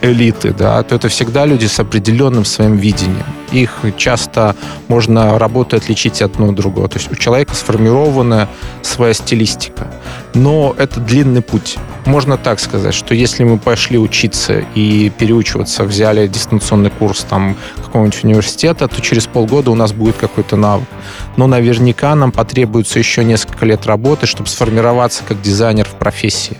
элиты, 0.00 0.52
да, 0.52 0.82
то 0.82 0.94
это 0.94 1.08
всегда 1.08 1.46
люди 1.46 1.66
с 1.66 1.78
определенным 1.80 2.44
своим 2.44 2.76
видением. 2.76 3.24
Их 3.52 3.84
часто 3.96 4.54
можно 4.88 5.38
работу 5.38 5.76
отличить 5.76 6.22
одно 6.22 6.48
от 6.48 6.54
другого. 6.54 6.88
То 6.88 6.98
есть 6.98 7.10
у 7.10 7.14
человека 7.14 7.54
сформирована 7.54 8.48
своя 8.82 9.14
стилистика. 9.14 9.88
Но 10.34 10.74
это 10.78 11.00
длинный 11.00 11.42
путь. 11.42 11.76
Можно 12.04 12.36
так 12.36 12.60
сказать, 12.60 12.94
что 12.94 13.14
если 13.14 13.44
мы 13.44 13.58
пошли 13.58 13.98
учиться 13.98 14.64
и 14.74 15.10
переучиваться, 15.10 15.84
взяли 15.84 16.26
дистанционный 16.26 16.90
курс 16.90 17.24
там 17.28 17.56
какого-нибудь 17.84 18.24
университета, 18.24 18.88
то 18.88 19.00
через 19.00 19.26
полгода 19.26 19.70
у 19.70 19.74
нас 19.74 19.92
будет 19.92 20.16
какой-то 20.16 20.56
навык. 20.56 20.88
Но 21.36 21.46
наверняка 21.46 22.14
нам 22.14 22.32
потребуется 22.32 22.98
еще 22.98 23.24
несколько 23.24 23.64
лет 23.64 23.86
работы, 23.86 24.26
чтобы 24.26 24.48
сформироваться 24.48 25.22
как 25.26 25.40
дизайнер 25.40 25.86
в 25.86 25.94
профессии. 25.94 26.58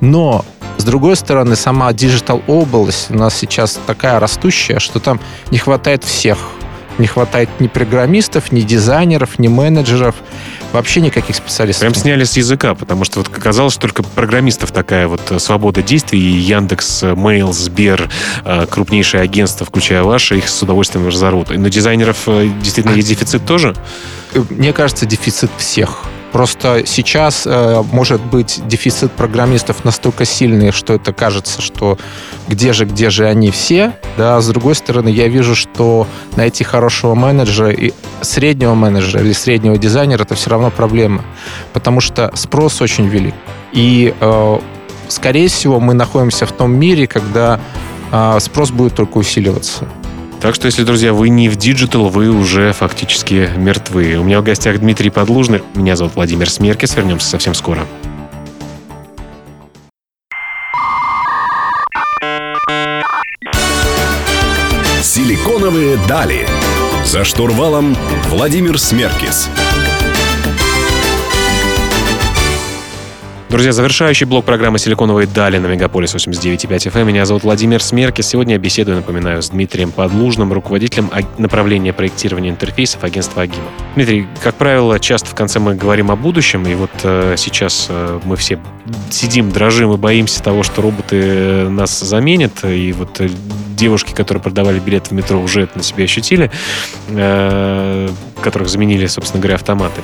Но 0.00 0.44
другой 0.90 1.14
стороны, 1.14 1.54
сама 1.54 1.92
digital 1.92 2.42
область 2.48 3.10
у 3.10 3.14
нас 3.14 3.36
сейчас 3.36 3.78
такая 3.86 4.18
растущая, 4.18 4.80
что 4.80 4.98
там 4.98 5.20
не 5.52 5.58
хватает 5.58 6.02
всех. 6.02 6.38
Не 6.98 7.06
хватает 7.06 7.48
ни 7.60 7.68
программистов, 7.68 8.52
ни 8.52 8.60
дизайнеров, 8.60 9.38
ни 9.38 9.48
менеджеров, 9.48 10.16
вообще 10.72 11.00
никаких 11.00 11.36
специалистов. 11.36 11.80
Прям 11.82 11.94
сняли 11.94 12.24
с 12.24 12.36
языка, 12.36 12.74
потому 12.74 13.04
что 13.04 13.20
вот 13.20 13.28
оказалось, 13.28 13.72
что 13.72 13.82
только 13.82 14.02
программистов 14.02 14.72
такая 14.72 15.06
вот 15.06 15.22
э, 15.30 15.38
свобода 15.38 15.82
действий, 15.82 16.20
и 16.20 16.38
Яндекс, 16.38 17.04
Mail, 17.04 17.52
Сбер, 17.52 18.10
э, 18.44 18.66
крупнейшие 18.66 19.22
агентства, 19.22 19.64
включая 19.64 20.02
ваши, 20.02 20.38
их 20.38 20.48
с 20.48 20.62
удовольствием 20.62 21.06
разорвут. 21.06 21.56
На 21.56 21.70
дизайнеров 21.70 22.18
э, 22.26 22.50
действительно 22.60 22.96
есть 22.96 23.08
дефицит 23.08 23.46
тоже? 23.46 23.74
Мне 24.50 24.72
кажется, 24.72 25.06
дефицит 25.06 25.50
всех. 25.56 26.04
Просто 26.32 26.84
сейчас 26.86 27.42
э, 27.46 27.82
может 27.92 28.20
быть 28.20 28.60
дефицит 28.66 29.12
программистов 29.12 29.84
настолько 29.84 30.24
сильный, 30.24 30.70
что 30.70 30.94
это 30.94 31.12
кажется, 31.12 31.60
что 31.60 31.98
где 32.46 32.72
же, 32.72 32.84
где 32.84 33.10
же 33.10 33.26
они 33.26 33.50
все. 33.50 33.92
Да, 34.16 34.40
с 34.40 34.46
другой 34.48 34.74
стороны, 34.74 35.08
я 35.08 35.28
вижу, 35.28 35.56
что 35.56 36.06
найти 36.36 36.62
хорошего 36.62 37.14
менеджера 37.14 37.70
и 37.70 37.92
среднего 38.20 38.74
менеджера 38.74 39.22
или 39.22 39.32
среднего 39.32 39.76
дизайнера 39.76 40.22
это 40.22 40.34
все 40.34 40.50
равно 40.50 40.70
проблема, 40.70 41.24
потому 41.72 42.00
что 42.00 42.30
спрос 42.34 42.80
очень 42.80 43.08
велик. 43.08 43.34
И, 43.72 44.14
э, 44.20 44.58
скорее 45.08 45.48
всего, 45.48 45.80
мы 45.80 45.94
находимся 45.94 46.46
в 46.46 46.52
том 46.52 46.72
мире, 46.72 47.06
когда 47.06 47.60
э, 48.12 48.38
спрос 48.40 48.70
будет 48.70 48.94
только 48.94 49.18
усиливаться. 49.18 49.88
Так 50.40 50.54
что, 50.54 50.66
если, 50.66 50.84
друзья, 50.84 51.12
вы 51.12 51.28
не 51.28 51.50
в 51.50 51.56
digital, 51.56 52.08
вы 52.08 52.30
уже 52.30 52.72
фактически 52.72 53.50
мертвы. 53.56 54.16
У 54.16 54.24
меня 54.24 54.40
в 54.40 54.42
гостях 54.42 54.78
Дмитрий 54.78 55.10
Подлужный. 55.10 55.62
Меня 55.74 55.96
зовут 55.96 56.14
Владимир 56.14 56.48
Смеркис. 56.48 56.96
Вернемся 56.96 57.28
совсем 57.28 57.52
скоро. 57.52 57.86
Силиконовые 65.02 65.98
дали. 66.08 66.46
За 67.04 67.22
штурвалом 67.24 67.94
Владимир 68.30 68.78
Смеркис. 68.78 69.50
Друзья, 73.50 73.72
завершающий 73.72 74.26
блок 74.26 74.44
программы 74.44 74.78
«Силиконовые 74.78 75.26
дали» 75.26 75.58
на 75.58 75.66
Мегаполис 75.66 76.14
89.5 76.14 76.68
FM. 76.68 77.00
Эм. 77.00 77.08
Меня 77.08 77.24
зовут 77.24 77.42
Владимир 77.42 77.82
Смеркис. 77.82 78.28
Сегодня 78.28 78.54
я 78.54 78.60
беседую, 78.60 78.98
напоминаю, 78.98 79.42
с 79.42 79.50
Дмитрием 79.50 79.90
Подлужным, 79.90 80.52
руководителем 80.52 81.10
направления 81.36 81.92
проектирования 81.92 82.50
интерфейсов 82.50 83.02
агентства 83.02 83.42
Агима. 83.42 83.66
Дмитрий, 83.96 84.28
как 84.44 84.54
правило, 84.54 85.00
часто 85.00 85.30
в 85.30 85.34
конце 85.34 85.58
мы 85.58 85.74
говорим 85.74 86.12
о 86.12 86.16
будущем, 86.16 86.64
и 86.64 86.76
вот 86.76 86.92
э, 87.02 87.34
сейчас 87.36 87.88
э, 87.88 88.20
мы 88.22 88.36
все 88.36 88.60
сидим, 89.10 89.50
дрожим 89.50 89.92
и 89.94 89.96
боимся 89.96 90.40
того, 90.44 90.62
что 90.62 90.80
роботы 90.80 91.20
э, 91.20 91.68
нас 91.68 91.98
заменят, 91.98 92.64
и 92.64 92.92
вот 92.92 93.20
э, 93.20 93.28
девушки, 93.74 94.12
которые 94.12 94.40
продавали 94.40 94.78
билеты 94.78 95.10
в 95.10 95.12
метро, 95.12 95.40
уже 95.40 95.62
это 95.62 95.78
на 95.78 95.82
себе 95.82 96.04
ощутили, 96.04 96.52
э, 97.08 98.08
которых 98.40 98.68
заменили, 98.68 99.06
собственно 99.06 99.40
говоря, 99.40 99.56
автоматы. 99.56 100.02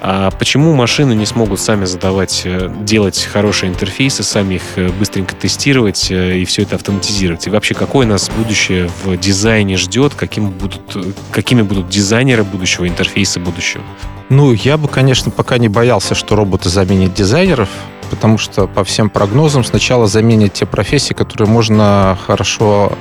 А 0.00 0.30
почему 0.30 0.74
машины 0.74 1.14
не 1.14 1.26
смогут 1.26 1.60
сами 1.60 1.84
задавать, 1.84 2.42
э, 2.44 2.70
делать 2.80 3.28
хорошие 3.32 3.70
интерфейсы, 3.70 4.22
сами 4.22 4.54
их 4.54 4.62
э, 4.76 4.88
быстренько 4.90 5.34
тестировать 5.34 6.10
и 6.10 6.44
все 6.44 6.62
это 6.62 6.76
автоматизировать? 6.76 7.46
И 7.46 7.50
вообще, 7.50 7.74
какое 7.74 8.06
нас 8.06 8.30
будущее 8.30 8.90
в 9.04 9.16
дизайне 9.16 9.76
ждет? 9.76 10.14
Каким 10.14 10.50
будут, 10.50 10.96
какими 11.30 11.62
будут 11.62 11.88
дизайнеры 11.88 12.44
будущего, 12.44 12.86
интерфейсы 12.88 13.40
будущего? 13.40 13.82
Ну, 14.28 14.52
я 14.52 14.76
бы, 14.76 14.88
конечно, 14.88 15.30
пока 15.30 15.56
не 15.58 15.68
боялся, 15.68 16.14
что 16.14 16.36
роботы 16.36 16.68
заменят 16.68 17.14
дизайнеров, 17.14 17.68
потому 18.10 18.36
что 18.36 18.66
по 18.66 18.84
всем 18.84 19.08
прогнозам 19.08 19.64
сначала 19.64 20.06
заменят 20.06 20.52
те 20.52 20.66
профессии, 20.66 21.14
которые 21.14 21.48
можно 21.48 22.18
хорошо 22.26 22.92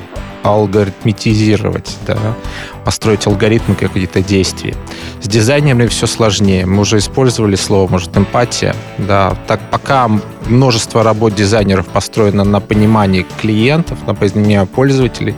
алгоритмизировать, 0.52 1.96
да, 2.06 2.18
построить 2.86 3.28
алгоритмы 3.28 3.76
какие-то 3.76 4.22
действия. 4.22 4.76
С 5.22 5.28
дизайнерами 5.28 5.88
все 5.88 6.08
сложнее. 6.08 6.66
Мы 6.66 6.82
уже 6.82 6.98
использовали 7.00 7.56
слово, 7.56 7.92
может, 7.92 8.16
эмпатия. 8.16 8.76
Да. 8.98 9.36
Так 9.48 9.60
пока 9.70 10.10
множество 10.48 11.04
работ 11.04 11.36
дизайнеров 11.36 11.88
построено 11.88 12.44
на 12.44 12.60
понимании 12.60 13.26
клиентов, 13.42 13.98
на 14.08 14.16
понимании 14.16 14.66
пользователей, 14.66 15.36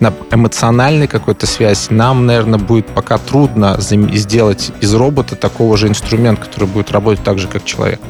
на 0.00 0.12
эмоциональной 0.30 1.08
какой-то 1.08 1.46
связи, 1.46 1.88
нам, 1.90 2.26
наверное, 2.26 2.58
будет 2.58 2.86
пока 2.86 3.18
трудно 3.18 3.76
сделать 3.80 4.70
из 4.80 4.94
робота 4.94 5.36
такого 5.36 5.76
же 5.76 5.88
инструмента, 5.88 6.42
который 6.42 6.68
будет 6.68 6.92
работать 6.92 7.24
так 7.24 7.38
же, 7.38 7.48
как 7.48 7.64
человек. 7.64 8.00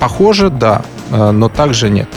Похоже, 0.00 0.50
да, 0.50 0.82
э, 1.10 1.30
но 1.30 1.48
также 1.48 1.90
нет. 1.90 2.08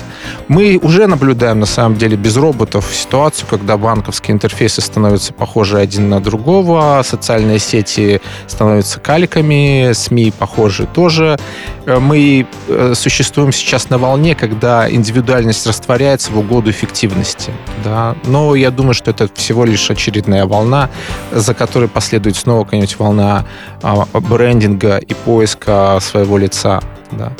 Мы 0.48 0.78
уже 0.82 1.08
наблюдаем, 1.08 1.60
на 1.60 1.66
самом 1.66 1.98
деле, 1.98 2.18
без 2.18 2.38
роботов 2.38 2.90
ситуацию, 2.94 3.48
когда 3.50 3.78
банковские 3.78 4.34
интерфейсы 4.34 4.82
становятся 4.82 5.34
похожи 5.34 5.80
один 5.80 6.10
на 6.10 6.20
другого, 6.20 7.02
социальные 7.06 7.60
сети 7.60 8.22
становятся 8.48 9.00
каликами, 9.00 9.94
СМИ 9.94 10.34
похожи 10.38 10.86
тоже. 10.86 11.38
Э, 11.86 12.00
мы 12.00 12.46
э, 12.68 12.94
существуем 12.96 13.52
сейчас 13.52 13.90
на 13.90 13.98
волне, 13.98 14.36
когда 14.36 14.90
индивидуальность 14.90 15.66
растворяется 15.68 16.32
в 16.32 16.40
угоду 16.40 16.70
эффективности. 16.70 17.52
Да? 17.84 18.16
Но 18.26 18.56
я 18.56 18.72
думаю, 18.72 18.94
что 18.94 19.12
это 19.12 19.30
всего 19.34 19.66
лишь 19.66 19.90
очередная 19.90 20.46
волна, 20.46 20.90
за 21.32 21.54
которой 21.54 21.88
последует 21.88 22.36
снова 22.36 22.64
какая-нибудь 22.64 23.00
волна 23.00 23.46
а, 23.82 24.06
брендинга 24.14 24.98
и 24.98 25.14
поиска 25.14 26.00
своего 26.02 26.38
лица. 26.38 26.82
Да. 27.12 27.34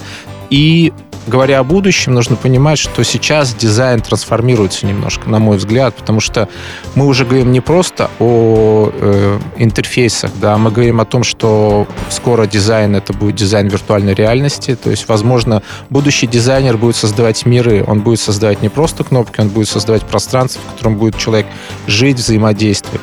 И 0.50 0.94
говоря 1.28 1.60
о 1.60 1.64
будущем, 1.64 2.14
нужно 2.14 2.36
понимать, 2.36 2.80
что 2.80 3.04
сейчас 3.04 3.54
дизайн 3.54 4.02
трансформируется 4.02 4.86
немножко, 4.86 5.30
на 5.30 5.40
мой 5.40 5.58
взгляд, 5.58 5.96
потому 5.96 6.20
что 6.20 6.50
мы 6.96 7.06
уже 7.06 7.26
говорим 7.26 7.52
не 7.52 7.62
просто 7.62 8.10
о 8.20 8.92
э, 8.94 9.40
интерфейсах, 9.58 10.32
да, 10.40 10.58
мы 10.58 10.72
говорим 10.72 11.02
о 11.02 11.06
том, 11.06 11.24
что 11.24 11.88
скоро 12.10 12.46
дизайн 12.46 12.96
это 12.96 13.14
будет 13.14 13.36
дизайн 13.36 13.68
виртуальной 13.68 14.14
реальности, 14.14 14.76
то 14.76 14.90
есть, 14.90 15.08
возможно, 15.08 15.62
будущий 15.90 16.28
дизайнер 16.28 16.78
будет 16.78 16.96
создавать 16.96 17.46
миры, 17.46 17.84
он 17.86 18.02
будет 18.02 18.20
создавать 18.20 18.62
не 18.62 18.70
просто 18.70 19.04
кнопки, 19.04 19.40
он 19.40 19.50
будет 19.50 19.70
создавать 19.70 20.04
пространство, 20.04 20.62
в 20.68 20.74
котором 20.74 20.98
будет 20.98 21.18
человек 21.18 21.48
жить, 21.88 22.18
взаимодействовать. 22.18 23.02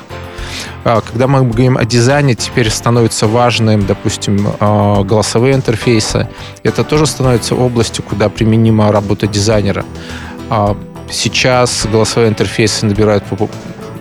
А, 0.84 1.00
когда 1.00 1.26
мы 1.26 1.42
говорим 1.42 1.76
о 1.76 1.84
дизайне, 1.84 2.34
теперь 2.34 2.70
становится 2.70 3.26
важным, 3.26 3.86
допустим, 3.86 4.48
а, 4.60 5.02
голосовые 5.02 5.54
интерфейсы. 5.54 6.28
Это 6.62 6.84
тоже 6.84 7.06
становится 7.06 7.54
областью, 7.54 8.04
куда 8.04 8.28
применима 8.28 8.92
работа 8.92 9.26
дизайнера. 9.26 9.84
А, 10.50 10.76
сейчас 11.10 11.86
голосовые 11.90 12.30
интерфейсы 12.30 12.86
набирают 12.86 13.24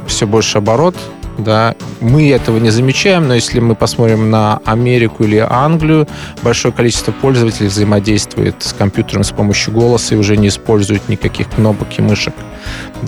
все 0.07 0.25
больше 0.25 0.59
оборот, 0.59 0.95
да, 1.37 1.75
мы 2.01 2.31
этого 2.31 2.57
не 2.57 2.71
замечаем, 2.71 3.27
но 3.27 3.35
если 3.35 3.59
мы 3.59 3.75
посмотрим 3.75 4.31
на 4.31 4.59
Америку 4.65 5.23
или 5.23 5.37
Англию, 5.37 6.07
большое 6.41 6.73
количество 6.73 7.11
пользователей 7.11 7.67
взаимодействует 7.67 8.55
с 8.63 8.73
компьютером 8.73 9.23
с 9.23 9.31
помощью 9.31 9.73
голоса 9.73 10.15
и 10.15 10.17
уже 10.17 10.35
не 10.35 10.47
используют 10.47 11.09
никаких 11.09 11.49
кнопок 11.49 11.87
и 11.97 12.01
мышек, 12.01 12.33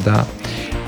да 0.06 0.26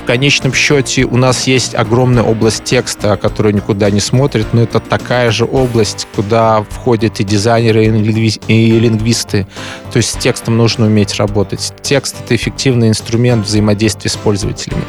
в 0.02 0.04
конечном 0.04 0.52
счете 0.52 1.04
у 1.04 1.16
нас 1.16 1.46
есть 1.46 1.76
огромная 1.76 2.24
область 2.24 2.64
текста, 2.64 3.16
которая 3.16 3.52
никуда 3.52 3.88
не 3.88 4.00
смотрит, 4.00 4.46
но 4.52 4.62
это 4.62 4.80
такая 4.80 5.30
же 5.30 5.44
область, 5.44 6.08
куда 6.16 6.62
входят 6.68 7.20
и 7.20 7.24
дизайнеры, 7.24 7.84
и 7.84 8.80
лингвисты. 8.80 9.46
То 9.92 9.98
есть 9.98 10.10
с 10.10 10.16
текстом 10.16 10.56
нужно 10.56 10.86
уметь 10.86 11.14
работать. 11.14 11.72
Текст— 11.82 12.16
это 12.24 12.34
эффективный 12.34 12.88
инструмент 12.88 13.46
взаимодействия 13.46 14.10
с 14.10 14.16
пользователями. 14.16 14.82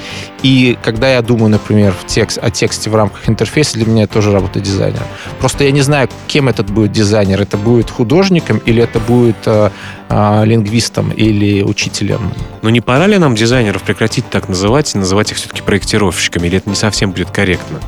И 0.43 0.77
когда 0.83 1.11
я 1.11 1.21
думаю, 1.21 1.49
например, 1.49 1.93
в 1.93 2.05
текст, 2.05 2.37
о 2.41 2.51
тексте 2.51 2.89
в 2.89 2.95
рамках 2.95 3.27
интерфейса, 3.29 3.75
для 3.75 3.85
меня 3.85 4.03
это 4.03 4.13
тоже 4.13 4.31
работа 4.31 4.59
дизайнера. 4.59 5.05
Просто 5.39 5.63
я 5.63 5.71
не 5.71 5.81
знаю, 5.81 6.09
кем 6.27 6.49
этот 6.49 6.69
будет 6.69 6.91
дизайнер. 6.91 7.41
Это 7.41 7.57
будет 7.57 7.89
художником 7.89 8.57
или 8.57 8.83
это 8.83 8.99
будет 8.99 9.37
э, 9.45 9.69
э, 10.09 10.45
лингвистом 10.45 11.11
или 11.11 11.63
учителем. 11.63 12.33
Но 12.61 12.69
не 12.69 12.81
пора 12.81 13.07
ли 13.07 13.17
нам 13.17 13.35
дизайнеров 13.35 13.83
прекратить 13.83 14.29
так 14.29 14.49
называть 14.49 14.93
и 14.95 14.97
называть 14.97 15.31
их 15.31 15.37
все-таки 15.37 15.61
проектировщиками? 15.61 16.47
Или 16.47 16.57
это 16.57 16.69
не 16.69 16.75
совсем 16.75 17.11
будет 17.11 17.31
корректно? 17.31 17.79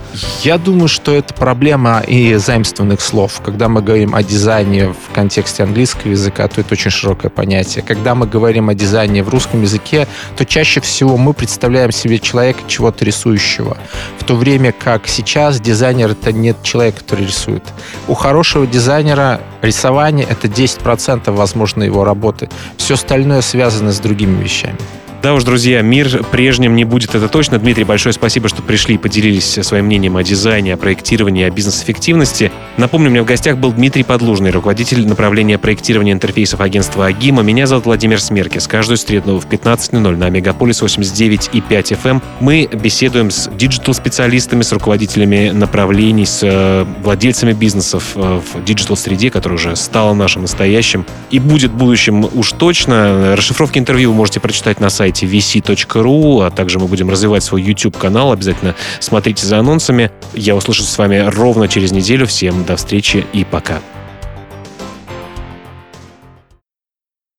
Я 0.42 0.58
думаю, 0.58 0.88
что 0.88 1.14
это 1.14 1.34
проблема 1.34 2.00
и 2.08 2.36
заимствованных 2.36 3.02
слов. 3.02 3.42
Когда 3.44 3.68
мы 3.68 3.82
говорим 3.82 4.16
о 4.16 4.24
дизайне 4.24 4.88
в 4.88 5.14
контексте 5.14 5.64
английского 5.64 6.12
языка, 6.12 6.48
то 6.48 6.62
это 6.62 6.74
очень 6.74 6.92
широкое 6.92 7.30
понятие. 7.30 7.84
Когда 7.86 8.16
мы 8.16 8.28
говорим 8.28 8.70
о 8.70 8.74
дизайне 8.74 9.24
в 9.24 9.30
русском 9.30 9.62
языке, 9.62 10.08
то 10.38 10.46
чаще 10.46 10.80
всего 10.80 11.18
мы 11.18 11.34
представляем 11.34 11.92
себе 11.92 12.18
человека 12.20 12.45
чего-то 12.68 13.06
рисующего. 13.06 13.78
В 14.20 14.24
то 14.24 14.36
время 14.36 14.72
как 14.72 15.08
сейчас 15.08 15.60
дизайнер— 15.60 16.12
это 16.12 16.32
не 16.32 16.54
человек, 16.64 16.96
который 17.00 17.26
рисует. 17.26 17.64
У 18.08 18.14
хорошего 18.14 18.68
дизайнера 18.68 19.42
рисование— 19.62 20.28
это 20.30 20.48
10% 20.48 21.32
возможно 21.32 21.84
его 21.84 22.04
работы. 22.04 22.50
Все 22.78 22.96
остальное 22.96 23.42
связано 23.42 23.92
с 23.92 24.00
другими 24.00 24.44
вещами. 24.44 24.78
Да 25.26 25.34
уж, 25.34 25.44
друзья, 25.44 25.82
мир 25.82 26.24
прежним 26.32 26.76
не 26.76 26.84
будет, 26.84 27.16
это 27.16 27.28
точно. 27.28 27.58
Дмитрий, 27.58 27.84
большое 27.84 28.14
спасибо, 28.14 28.48
что 28.48 28.62
пришли 28.62 28.94
и 28.94 28.98
поделились 29.00 29.58
своим 29.64 29.86
мнением 29.86 30.18
о 30.18 30.24
дизайне, 30.24 30.76
о 30.76 30.78
проектировании, 30.78 31.46
о 31.46 31.50
бизнес-эффективности. 31.50 32.52
Напомню, 32.78 33.08
у 33.08 33.12
меня 33.12 33.24
в 33.24 33.26
гостях 33.26 33.58
был 33.58 33.74
Дмитрий 33.74 34.04
Подлужный, 34.04 34.52
руководитель 34.52 35.08
направления 35.08 35.58
проектирования 35.58 36.12
интерфейсов 36.12 36.62
агентства 36.62 37.08
AGIMA. 37.08 37.42
Меня 37.42 37.66
зовут 37.66 37.86
Владимир 37.86 38.22
Смеркис. 38.22 38.68
Каждую 38.68 38.98
среду 38.98 39.40
в 39.40 39.48
15.00 39.48 40.16
на 40.16 40.30
Мегаполис 40.30 40.84
89 40.84 41.50
и 41.54 41.62
5 41.62 41.94
FM 41.94 42.22
мы 42.40 42.70
беседуем 42.72 43.32
с 43.32 43.50
digital-специалистами, 43.50 44.62
с 44.62 44.72
руководителями 44.74 45.50
направлений, 45.50 46.28
с 46.28 46.42
э, 46.44 46.86
владельцами 47.02 47.54
бизнесов 47.54 48.12
э, 48.14 48.20
в 48.54 48.64
digital-среде, 48.64 49.32
которая 49.32 49.58
уже 49.58 49.76
стала 49.76 50.14
нашим 50.14 50.44
настоящим 50.44 51.04
и 51.32 51.40
будет 51.40 51.72
будущим 51.72 52.30
уж 52.32 52.52
точно. 52.52 53.36
Расшифровки 53.36 53.80
интервью 53.80 54.12
вы 54.12 54.18
можете 54.18 54.40
прочитать 54.40 54.80
на 54.80 54.92
сайте 54.92 55.26
vc.ru, 55.26 56.46
а 56.46 56.52
также 56.52 56.80
мы 56.80 56.88
будем 56.88 57.10
развивать 57.10 57.44
свой 57.44 57.62
YouTube-канал. 57.62 58.32
Обязательно 58.32 58.76
смотрите 59.00 59.46
за 59.46 59.60
анонсами. 59.60 60.12
Я 60.34 60.56
услышусь 60.56 60.90
с 60.90 60.98
вами 60.98 61.18
ровно 61.18 61.68
через 61.68 61.92
неделю. 61.92 62.28
Всем 62.28 62.66
до 62.66 62.76
встречи 62.76 63.26
и 63.34 63.46
пока. 63.46 63.80